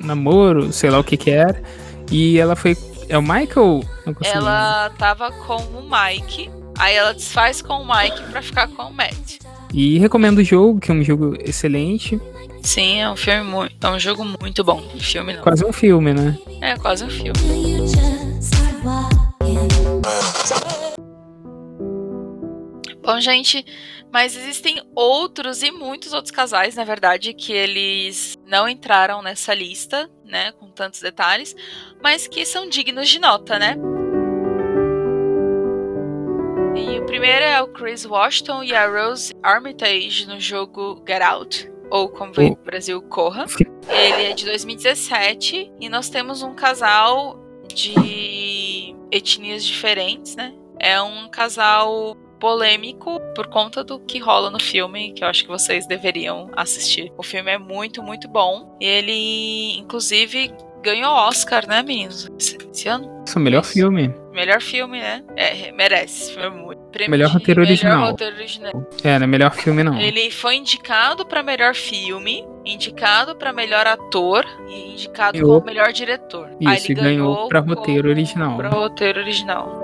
[0.02, 1.62] namoro, sei lá o que que era.
[2.10, 2.76] E ela foi.
[3.08, 3.82] É o Michael?
[4.22, 8.92] Ela tava com o Mike, aí ela desfaz com o Mike pra ficar com o
[8.92, 9.38] Matt.
[9.72, 12.20] E recomendo o jogo, que é um jogo excelente.
[12.62, 14.80] Sim, é um filme muito, é um jogo muito bom.
[14.98, 15.42] Filme não.
[15.42, 16.38] Quase um filme, né?
[16.60, 17.32] É quase um filme.
[23.02, 23.64] Bom, gente,
[24.12, 30.10] mas existem outros e muitos outros casais, na verdade, que eles não entraram nessa lista,
[30.24, 31.56] né, com tantos detalhes,
[32.02, 33.76] mas que são dignos de nota, né?
[36.76, 41.72] E o primeiro é o Chris Washington e a Rose Armitage no jogo Get Out,
[41.90, 42.56] ou como veio Oh.
[42.56, 43.46] no Brasil, Corra.
[43.88, 47.38] Ele é de 2017 e nós temos um casal
[47.68, 50.54] de etnias diferentes, né?
[50.78, 55.48] É um casal polêmico por conta do que rola no filme, que eu acho que
[55.48, 57.12] vocês deveriam assistir.
[57.16, 58.76] O filme é muito, muito bom.
[58.80, 62.28] Ele, inclusive, ganhou Oscar, né, meninos?
[62.36, 63.22] Esse ano?
[63.24, 64.12] Esse é o melhor filme.
[64.32, 65.22] Melhor filme, né?
[65.36, 66.36] É, merece.
[66.36, 66.82] É muito.
[66.90, 67.98] Prêmio Melhor roteiro original.
[67.98, 68.90] Melhor roteiro original.
[69.04, 70.00] É, não é melhor filme não.
[70.00, 75.60] Ele foi indicado para melhor filme, indicado para melhor ator e indicado Ganhou.
[75.60, 76.48] como melhor diretor.
[76.66, 78.56] Aí Isso, ele e ganhou pra roteiro original.
[78.56, 79.81] para roteiro original.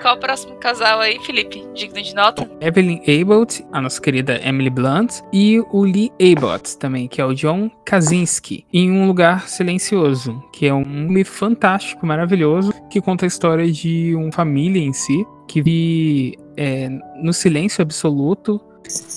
[0.00, 1.66] Qual o próximo casal aí, Felipe?
[1.74, 2.48] Digno de nota?
[2.60, 7.34] Evelyn Abbott, a nossa querida Emily Blunt, e o Lee Abbott também, que é o
[7.34, 13.28] John Krasinski, em Um Lugar Silencioso, que é um filme fantástico, maravilhoso, que conta a
[13.28, 16.88] história de uma família em si, que vive é,
[17.20, 18.60] no silêncio absoluto.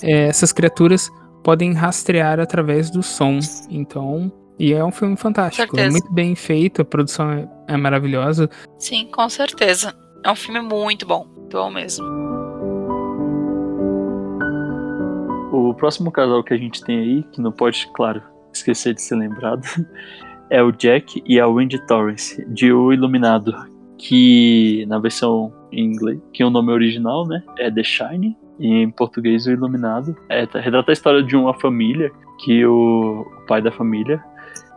[0.01, 1.11] É, essas criaturas
[1.43, 4.31] podem rastrear através do som, então...
[4.59, 8.47] E é um filme fantástico, é muito bem feito, a produção é, é maravilhosa.
[8.77, 9.95] Sim, com certeza.
[10.23, 11.25] É um filme muito bom.
[11.35, 12.05] Muito bom mesmo.
[15.51, 18.21] O próximo casal que a gente tem aí, que não pode, claro,
[18.53, 19.63] esquecer de ser lembrado,
[20.49, 23.53] é o Jack e a Wendy Torrance, de O Iluminado,
[23.97, 28.91] que na versão em inglês, que o nome original, né, é The Shining, e em
[28.91, 30.15] português O Iluminado.
[30.29, 32.11] É, tá- retrata a história de uma família,
[32.43, 34.23] que o, o pai da família,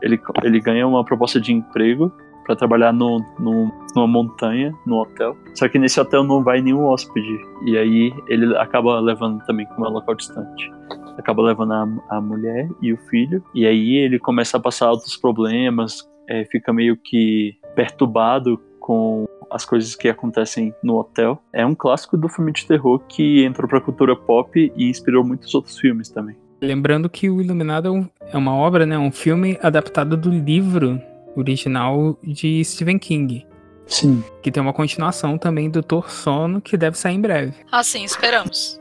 [0.01, 2.13] ele, ele ganha uma proposta de emprego
[2.45, 5.37] para trabalhar no, no, numa montanha, num hotel.
[5.55, 7.41] Só que nesse hotel não vai nenhum hóspede.
[7.65, 10.71] E aí ele acaba levando também, como é local distante.
[11.19, 13.43] Acaba levando a, a mulher e o filho.
[13.55, 19.65] E aí ele começa a passar outros problemas, é, fica meio que perturbado com as
[19.65, 21.41] coisas que acontecem no hotel.
[21.53, 25.55] É um clássico do filme de terror que entrou pra cultura pop e inspirou muitos
[25.55, 26.37] outros filmes também.
[26.61, 31.01] Lembrando que o Iluminado é é uma obra, né, um filme adaptado do livro
[31.37, 33.47] original de Stephen King.
[33.87, 34.24] Sim.
[34.43, 37.55] Que tem uma continuação também do Doutor Sono, que deve sair em breve.
[37.70, 38.80] Assim, esperamos.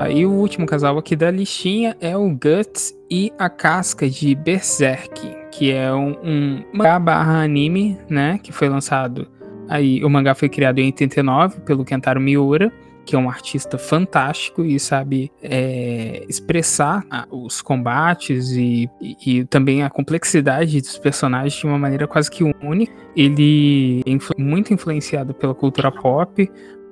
[0.00, 5.20] Aí o último casal aqui da listinha é o Guts e a Casca de Berserk,
[5.52, 9.28] que é um, um mangá barra anime, né, que foi lançado
[9.72, 12.70] aí, o mangá foi criado em 89 pelo Kentaro Miura,
[13.04, 19.82] que é um artista fantástico e sabe é, expressar os combates e, e, e, também
[19.82, 22.92] a complexidade dos personagens de uma maneira quase que única.
[23.16, 26.50] Ele é influ muito influenciado pela cultura pop.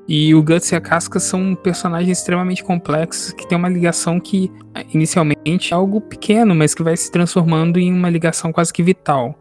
[0.08, 4.50] E o Guts e a Casca são personagens extremamente complexos que tem uma ligação que
[4.92, 9.38] inicialmente é algo pequeno, mas que vai se transformando em uma ligação quase que vital.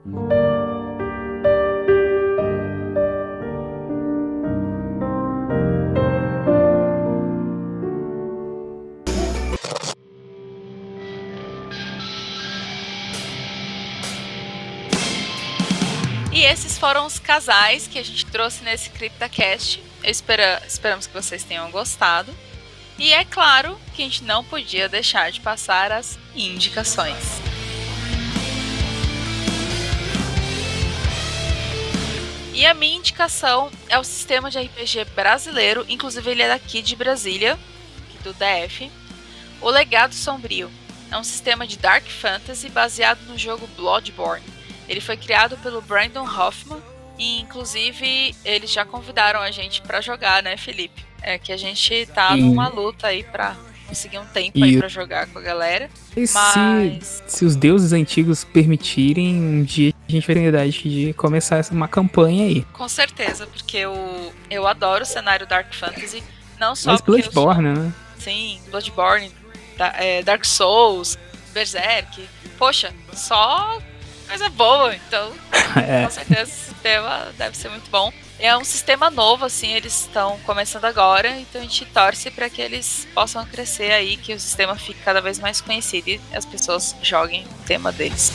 [16.80, 19.84] Foram os casais que a gente trouxe nesse CryptaCast.
[20.01, 22.34] Espera, esperamos que vocês tenham gostado.
[22.97, 27.17] E é claro que a gente não podia deixar de passar as indicações.
[32.53, 36.95] E a minha indicação é o sistema de RPG brasileiro, inclusive ele é daqui de
[36.95, 37.59] Brasília,
[38.23, 38.89] do DF.
[39.61, 40.71] O Legado Sombrio
[41.11, 44.59] é um sistema de Dark Fantasy baseado no jogo Bloodborne
[44.89, 46.81] ele foi criado pelo Brandon Hoffman
[47.17, 51.05] e, inclusive, eles já convidaram a gente para jogar, né, Felipe?
[51.21, 52.41] É que a gente tá e...
[52.41, 53.55] numa luta aí pra
[53.87, 54.63] conseguir um tempo e...
[54.63, 55.89] aí pra jogar com a galera.
[56.17, 57.23] E mas...
[57.27, 61.13] se, se os deuses antigos permitirem, um dia a gente vai ter a idade de
[61.13, 62.63] começar uma campanha aí.
[62.73, 66.23] Com certeza, porque eu, eu adoro o cenário Dark Fantasy.
[66.59, 67.83] Não só Mas Bloodborne, sou...
[67.83, 67.93] né?
[68.17, 69.31] Sim, Bloodborne,
[69.77, 71.17] é, Dark Souls,
[71.53, 72.27] Berserk.
[72.57, 73.79] Poxa, só
[74.30, 75.34] coisa boa, então
[75.75, 76.05] é.
[76.05, 78.13] com certeza esse sistema deve ser muito bom.
[78.38, 82.61] É um sistema novo, assim, eles estão começando agora, então a gente torce para que
[82.61, 86.95] eles possam crescer aí, que o sistema fique cada vez mais conhecido e as pessoas
[87.01, 88.32] joguem o tema deles.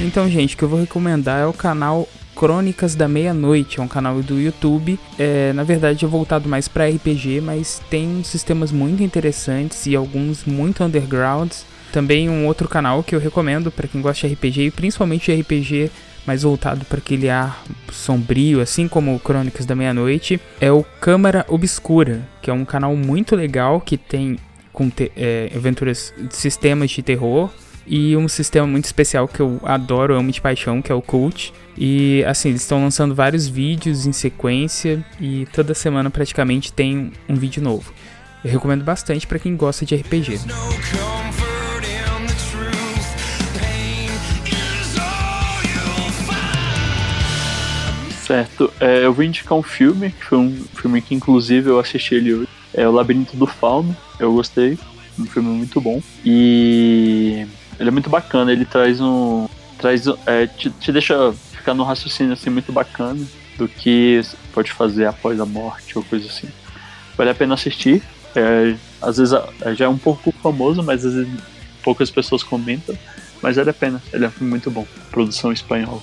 [0.00, 3.88] Então, gente, o que eu vou recomendar é o canal Crônicas da Meia-Noite, é um
[3.88, 4.98] canal do YouTube.
[5.18, 10.44] É, na verdade, é voltado mais para RPG, mas tem sistemas muito interessantes e alguns
[10.44, 11.64] muito undergrounds.
[11.92, 15.40] Também um outro canal que eu recomendo para quem gosta de RPG e principalmente de
[15.40, 15.90] RPG
[16.26, 17.62] mais voltado para aquele ar
[17.92, 23.36] sombrio, assim como Crônicas da Meia-Noite, é o Câmara Obscura, que é um canal muito
[23.36, 24.38] legal que tem
[24.72, 27.50] com é, aventuras sistemas de terror
[27.86, 31.52] e um sistema muito especial que eu adoro, amo de paixão, que é o Cult.
[31.76, 37.34] E assim, eles estão lançando vários vídeos em sequência e toda semana praticamente tem um
[37.34, 37.92] vídeo novo.
[38.44, 40.40] Eu recomendo bastante para quem gosta de RPG.
[48.26, 52.14] Certo, é, eu vou indicar um filme, que foi um filme que inclusive eu assisti
[52.14, 52.48] ele hoje.
[52.72, 54.78] É O Labirinto do Fauno, eu gostei,
[55.18, 56.02] um filme muito bom.
[56.24, 57.46] E
[57.78, 59.48] ele é muito bacana, ele traz um.
[59.78, 63.24] traz é, te, te deixa ficar no raciocínio assim muito bacana
[63.56, 64.20] do que
[64.52, 66.48] pode fazer após a morte ou coisa assim.
[67.16, 68.02] Vale a pena assistir.
[68.34, 71.40] É, às vezes é, já é um pouco famoso, mas às vezes
[71.82, 72.96] poucas pessoas comentam.
[73.40, 74.02] Mas vale a pena.
[74.12, 74.86] Ele é um filme muito bom.
[75.10, 76.02] Produção espanhola.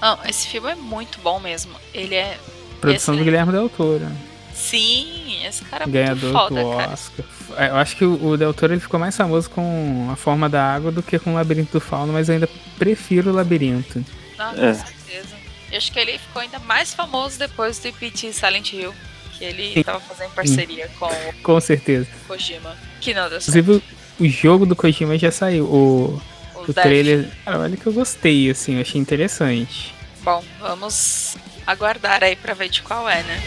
[0.00, 1.72] Não, esse filme é muito bom mesmo.
[1.94, 2.38] Ele é.
[2.80, 4.06] Produção do Guilherme Del Toro.
[4.52, 7.26] Sim, esse cara é Ganhador muito foda, do Oscar.
[7.26, 7.28] Cara.
[7.56, 10.90] Eu acho que o Del Toro ele ficou mais famoso com A Forma da Água
[10.90, 12.48] do que com o Labirinto do Fauno, mas eu ainda
[12.78, 14.04] prefiro o Labirinto.
[14.38, 14.74] Não, com é.
[14.74, 15.36] certeza.
[15.70, 18.32] Eu acho que ele ficou ainda mais famoso depois do E.T.
[18.32, 18.94] Silent Hill,
[19.38, 19.82] que ele Sim.
[19.82, 21.08] tava fazendo parceria com
[21.42, 22.08] Com certeza.
[22.26, 23.58] Kojima, que não deu certo.
[23.58, 23.84] Inclusive,
[24.20, 26.20] o jogo do Kojima já saiu, o,
[26.54, 27.28] o, o trailer.
[27.44, 29.94] Cara, olha que eu gostei, assim, eu achei interessante.
[30.22, 31.36] Bom, vamos
[31.66, 33.40] aguardar aí pra ver de qual é, né?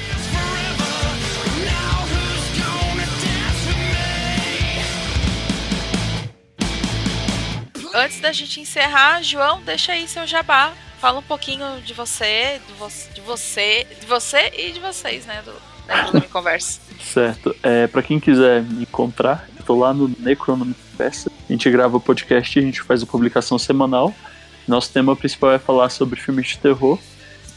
[7.96, 10.74] Antes da gente encerrar, João, deixa aí seu jabá.
[11.00, 15.42] Fala um pouquinho de você, de você, de você, de você e de vocês, né?
[15.44, 15.54] Do,
[15.88, 16.80] da minha conversa.
[17.02, 17.56] Certo.
[17.64, 21.32] É, para quem quiser me encontrar, eu tô lá no Necronome Conversa.
[21.48, 24.14] A gente grava o podcast, a gente faz a publicação semanal.
[24.68, 27.00] Nosso tema principal é falar sobre filmes de terror.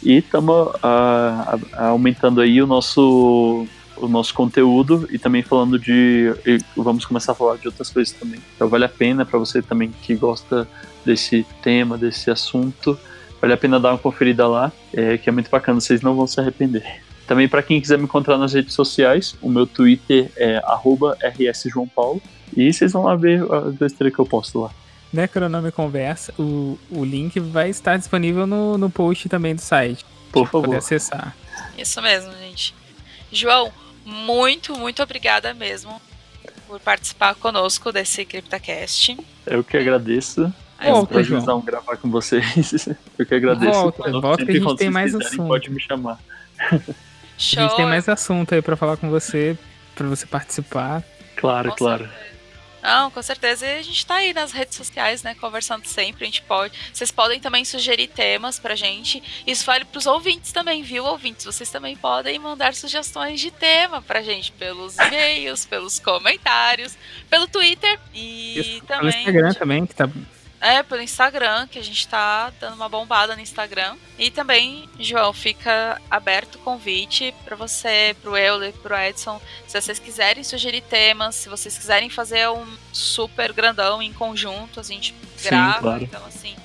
[0.02, 0.72] E estamos
[1.76, 3.66] aumentando aí o nosso
[4.00, 6.32] o nosso conteúdo e também falando de.
[6.76, 8.40] vamos começar a falar de outras coisas também.
[8.54, 10.68] Então vale a pena para você também que gosta
[11.04, 12.98] desse tema, desse assunto.
[13.40, 16.26] Vale a pena dar uma conferida lá, é, que é muito bacana, vocês não vão
[16.26, 17.02] se arrepender.
[17.26, 22.22] Também para quem quiser me encontrar nas redes sociais, o meu Twitter é @rsjoaopaulo
[22.56, 24.70] e vocês vão lá ver as besteiras que eu posto lá.
[25.12, 30.04] Necronome Conversa, o, o link vai estar disponível no, no post também do site.
[30.32, 30.66] Por favor.
[30.66, 31.34] Poder acessar.
[31.76, 32.74] Isso mesmo, gente.
[33.32, 33.70] João,
[34.08, 36.00] muito, muito obrigada mesmo
[36.66, 39.16] por participar conosco desse CryptaCast.
[39.46, 40.52] Eu que agradeço.
[40.80, 42.88] É um Volta, prazer gravar com vocês.
[43.18, 43.72] Eu que agradeço.
[43.72, 45.48] Volta, volta que a gente tem mais quiserem, assunto.
[45.48, 46.18] Pode me chamar.
[46.58, 46.78] A
[47.36, 49.58] gente tem mais assunto aí pra falar com você,
[49.94, 51.02] pra você participar.
[51.36, 52.08] Claro, claro.
[52.82, 53.66] Não, com certeza.
[53.66, 55.34] E a gente tá aí nas redes sociais, né?
[55.34, 56.24] Conversando sempre.
[56.24, 56.78] A gente pode.
[56.92, 59.22] Vocês podem também sugerir temas pra gente.
[59.46, 61.44] Isso vale pros ouvintes também, viu, ouvintes?
[61.44, 66.96] Vocês também podem mandar sugestões de tema pra gente pelos e-mails, pelos comentários,
[67.28, 69.02] pelo Twitter e Isso, também.
[69.12, 70.08] no Instagram também, que tá.
[70.60, 73.96] É, pelo Instagram, que a gente tá dando uma bombada no Instagram.
[74.18, 79.98] E também, João, fica aberto o convite para você, pro Euler, pro Edson, se vocês
[79.98, 85.48] quiserem sugerir temas, se vocês quiserem fazer um super grandão em conjunto, a gente Sim,
[85.48, 85.80] grava.
[85.80, 86.04] claro.
[86.04, 86.56] Então, assim,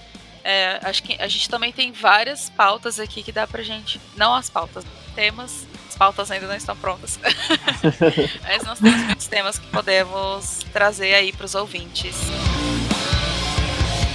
[0.44, 4.02] é, acho que a gente também tem várias pautas aqui que dá pra gente.
[4.18, 4.84] Não as pautas,
[5.16, 5.66] temas.
[5.88, 7.20] As pautas ainda não estão prontas.
[8.41, 12.16] Mas nós temos muitos temas que podemos trazer aí pros ouvintes.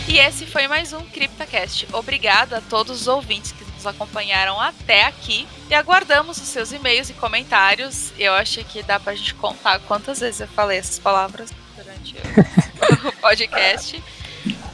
[0.08, 1.86] E esse foi mais um CryptaCast.
[1.92, 5.46] Obrigada a todos os ouvintes que nos acompanharam até aqui.
[5.68, 8.10] E aguardamos os seus e-mails e comentários.
[8.18, 13.12] Eu acho que dá pra gente contar quantas vezes eu falei essas palavras durante o
[13.20, 14.02] podcast.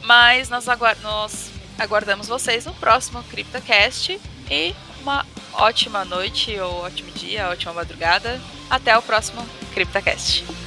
[0.03, 0.65] Mas nós,
[1.01, 4.17] nós aguardamos vocês no próximo CryptaCast.
[4.49, 8.41] E uma ótima noite, ou ótimo dia, ótima madrugada.
[8.69, 10.64] Até o próximo CryptaCast.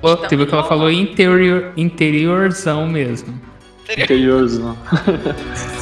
[0.00, 3.40] Pô, teve o que ela falou interior, interiorzão mesmo.
[3.90, 4.76] Interiorzão.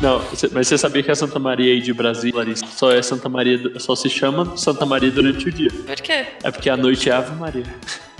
[0.00, 3.28] Não, mas você sabia que a Santa Maria aí de Brasília, Larissa, só é Santa
[3.28, 5.70] Maria, só se chama Santa Maria durante o dia.
[5.70, 6.26] Por quê?
[6.42, 7.64] É porque a noite é Ave Maria.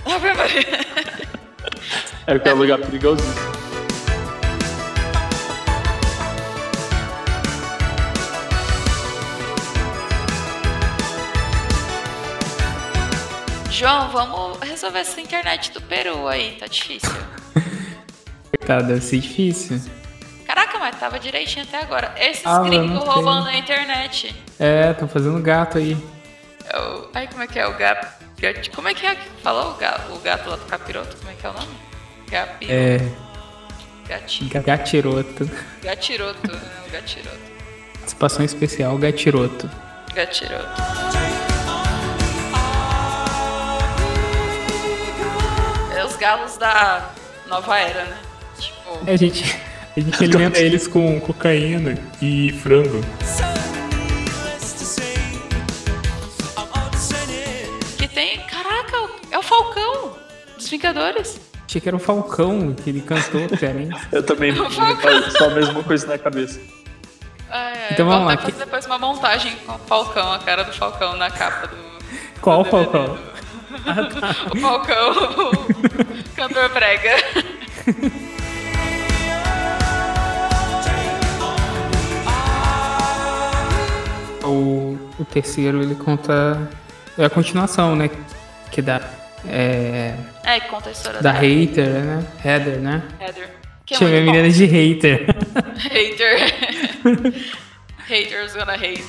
[0.05, 0.65] Ave Maria.
[2.29, 3.56] É porque é um lugar perigosinho.
[13.77, 17.09] João, vamos resolver essa internet do Peru aí, tá difícil.
[18.65, 19.79] Tá, deve ser difícil.
[20.45, 22.13] Caraca, mas tava direitinho até agora.
[22.17, 24.35] Esses Ah, gringos roubando a internet.
[24.59, 25.95] É, tô fazendo gato aí.
[26.65, 27.09] É o...
[27.13, 28.07] Ai, como é que é o gato?
[28.75, 31.15] Como é que é que falou o gato, o gato lá do capiroto?
[31.17, 31.77] Como é que é o nome?
[32.29, 32.67] Gapi...
[32.69, 32.97] É.
[34.09, 34.49] Gatinho.
[34.49, 35.49] ga- Gatiroto.
[35.81, 36.61] Gatiroto, né?
[36.87, 37.39] O gatiroto.
[37.99, 39.69] Participação especial Gatiroto.
[40.13, 40.81] Gatiroto.
[46.17, 47.09] Galos da
[47.47, 48.17] nova era, né?
[48.59, 48.99] Tipo...
[49.05, 49.59] É, a gente,
[49.95, 53.01] a gente alimenta eles com cocaína e frango.
[57.97, 58.39] Que tem...
[58.41, 60.17] Caraca, é o Falcão
[60.55, 61.39] dos Vingadores.
[61.67, 63.95] Achei que era o Falcão que ele cantou, diferente.
[64.11, 64.53] Eu também
[65.01, 66.59] faz só a mesma coisa na cabeça.
[67.49, 70.63] Ai, ai, Então vamos vou lá, fazer depois uma montagem com o Falcão, a cara
[70.63, 71.77] do Falcão na capa do...
[72.41, 73.17] Qual Falcão?
[74.53, 77.15] O Falcão, o cantor brega.
[84.43, 86.69] O, o terceiro ele conta.
[87.17, 88.09] É a continuação, né?
[88.71, 89.01] Que dá.
[89.47, 90.13] É.
[90.43, 91.43] É, que conta a história Da dela.
[91.43, 92.25] hater, né?
[92.43, 93.03] Heather, né?
[93.19, 93.49] Heather.
[93.85, 95.25] Que é Chamei a menina de hater.
[95.77, 96.39] Hater.
[98.07, 99.03] Haters gonna hate.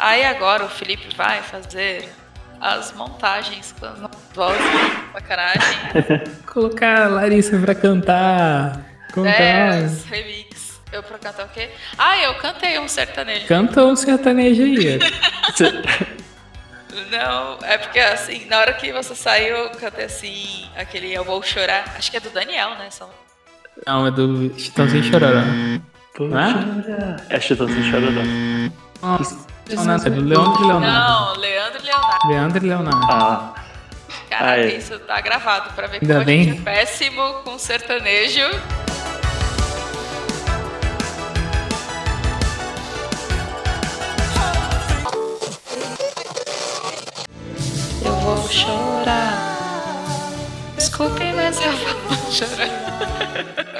[0.00, 2.08] Aí agora o Felipe vai fazer
[2.58, 4.00] as montagens com as
[4.34, 4.62] vozes,
[5.12, 5.60] sacanagem.
[6.50, 8.80] Colocar a Larissa pra cantar.
[9.12, 9.30] Contar.
[9.36, 10.80] Dez remix.
[10.90, 11.68] Eu pra cantar o quê?
[11.98, 13.46] Ah, eu cantei um sertanejo.
[13.46, 14.98] Canta um sertanejo aí.
[17.10, 21.42] Não, é porque assim, na hora que você saiu, eu cantei assim, aquele Eu Vou
[21.42, 21.84] Chorar.
[21.96, 22.88] Acho que é do Daniel, né?
[22.90, 23.08] São...
[23.86, 25.42] Não, é do Chitãozinho Chororó.
[26.16, 26.50] Vou Não é?
[26.52, 27.26] chorar.
[27.28, 28.22] É Chitãozinho Chororó.
[29.02, 29.18] Não,
[29.76, 30.86] não, é do Leandro e Leonardo.
[31.34, 32.28] Não, Leandro e Leonardo.
[32.28, 33.06] Leandro e Leonardo.
[33.12, 33.54] Ah,
[34.28, 34.66] Caraca, Ah, é.
[34.76, 36.44] isso tá gravado pra ver Ainda como a bem.
[36.44, 38.40] gente é péssimo com sertanejo.
[48.04, 49.36] Eu vou chorar.
[50.76, 53.79] Desculpe, mas eu vou chorar.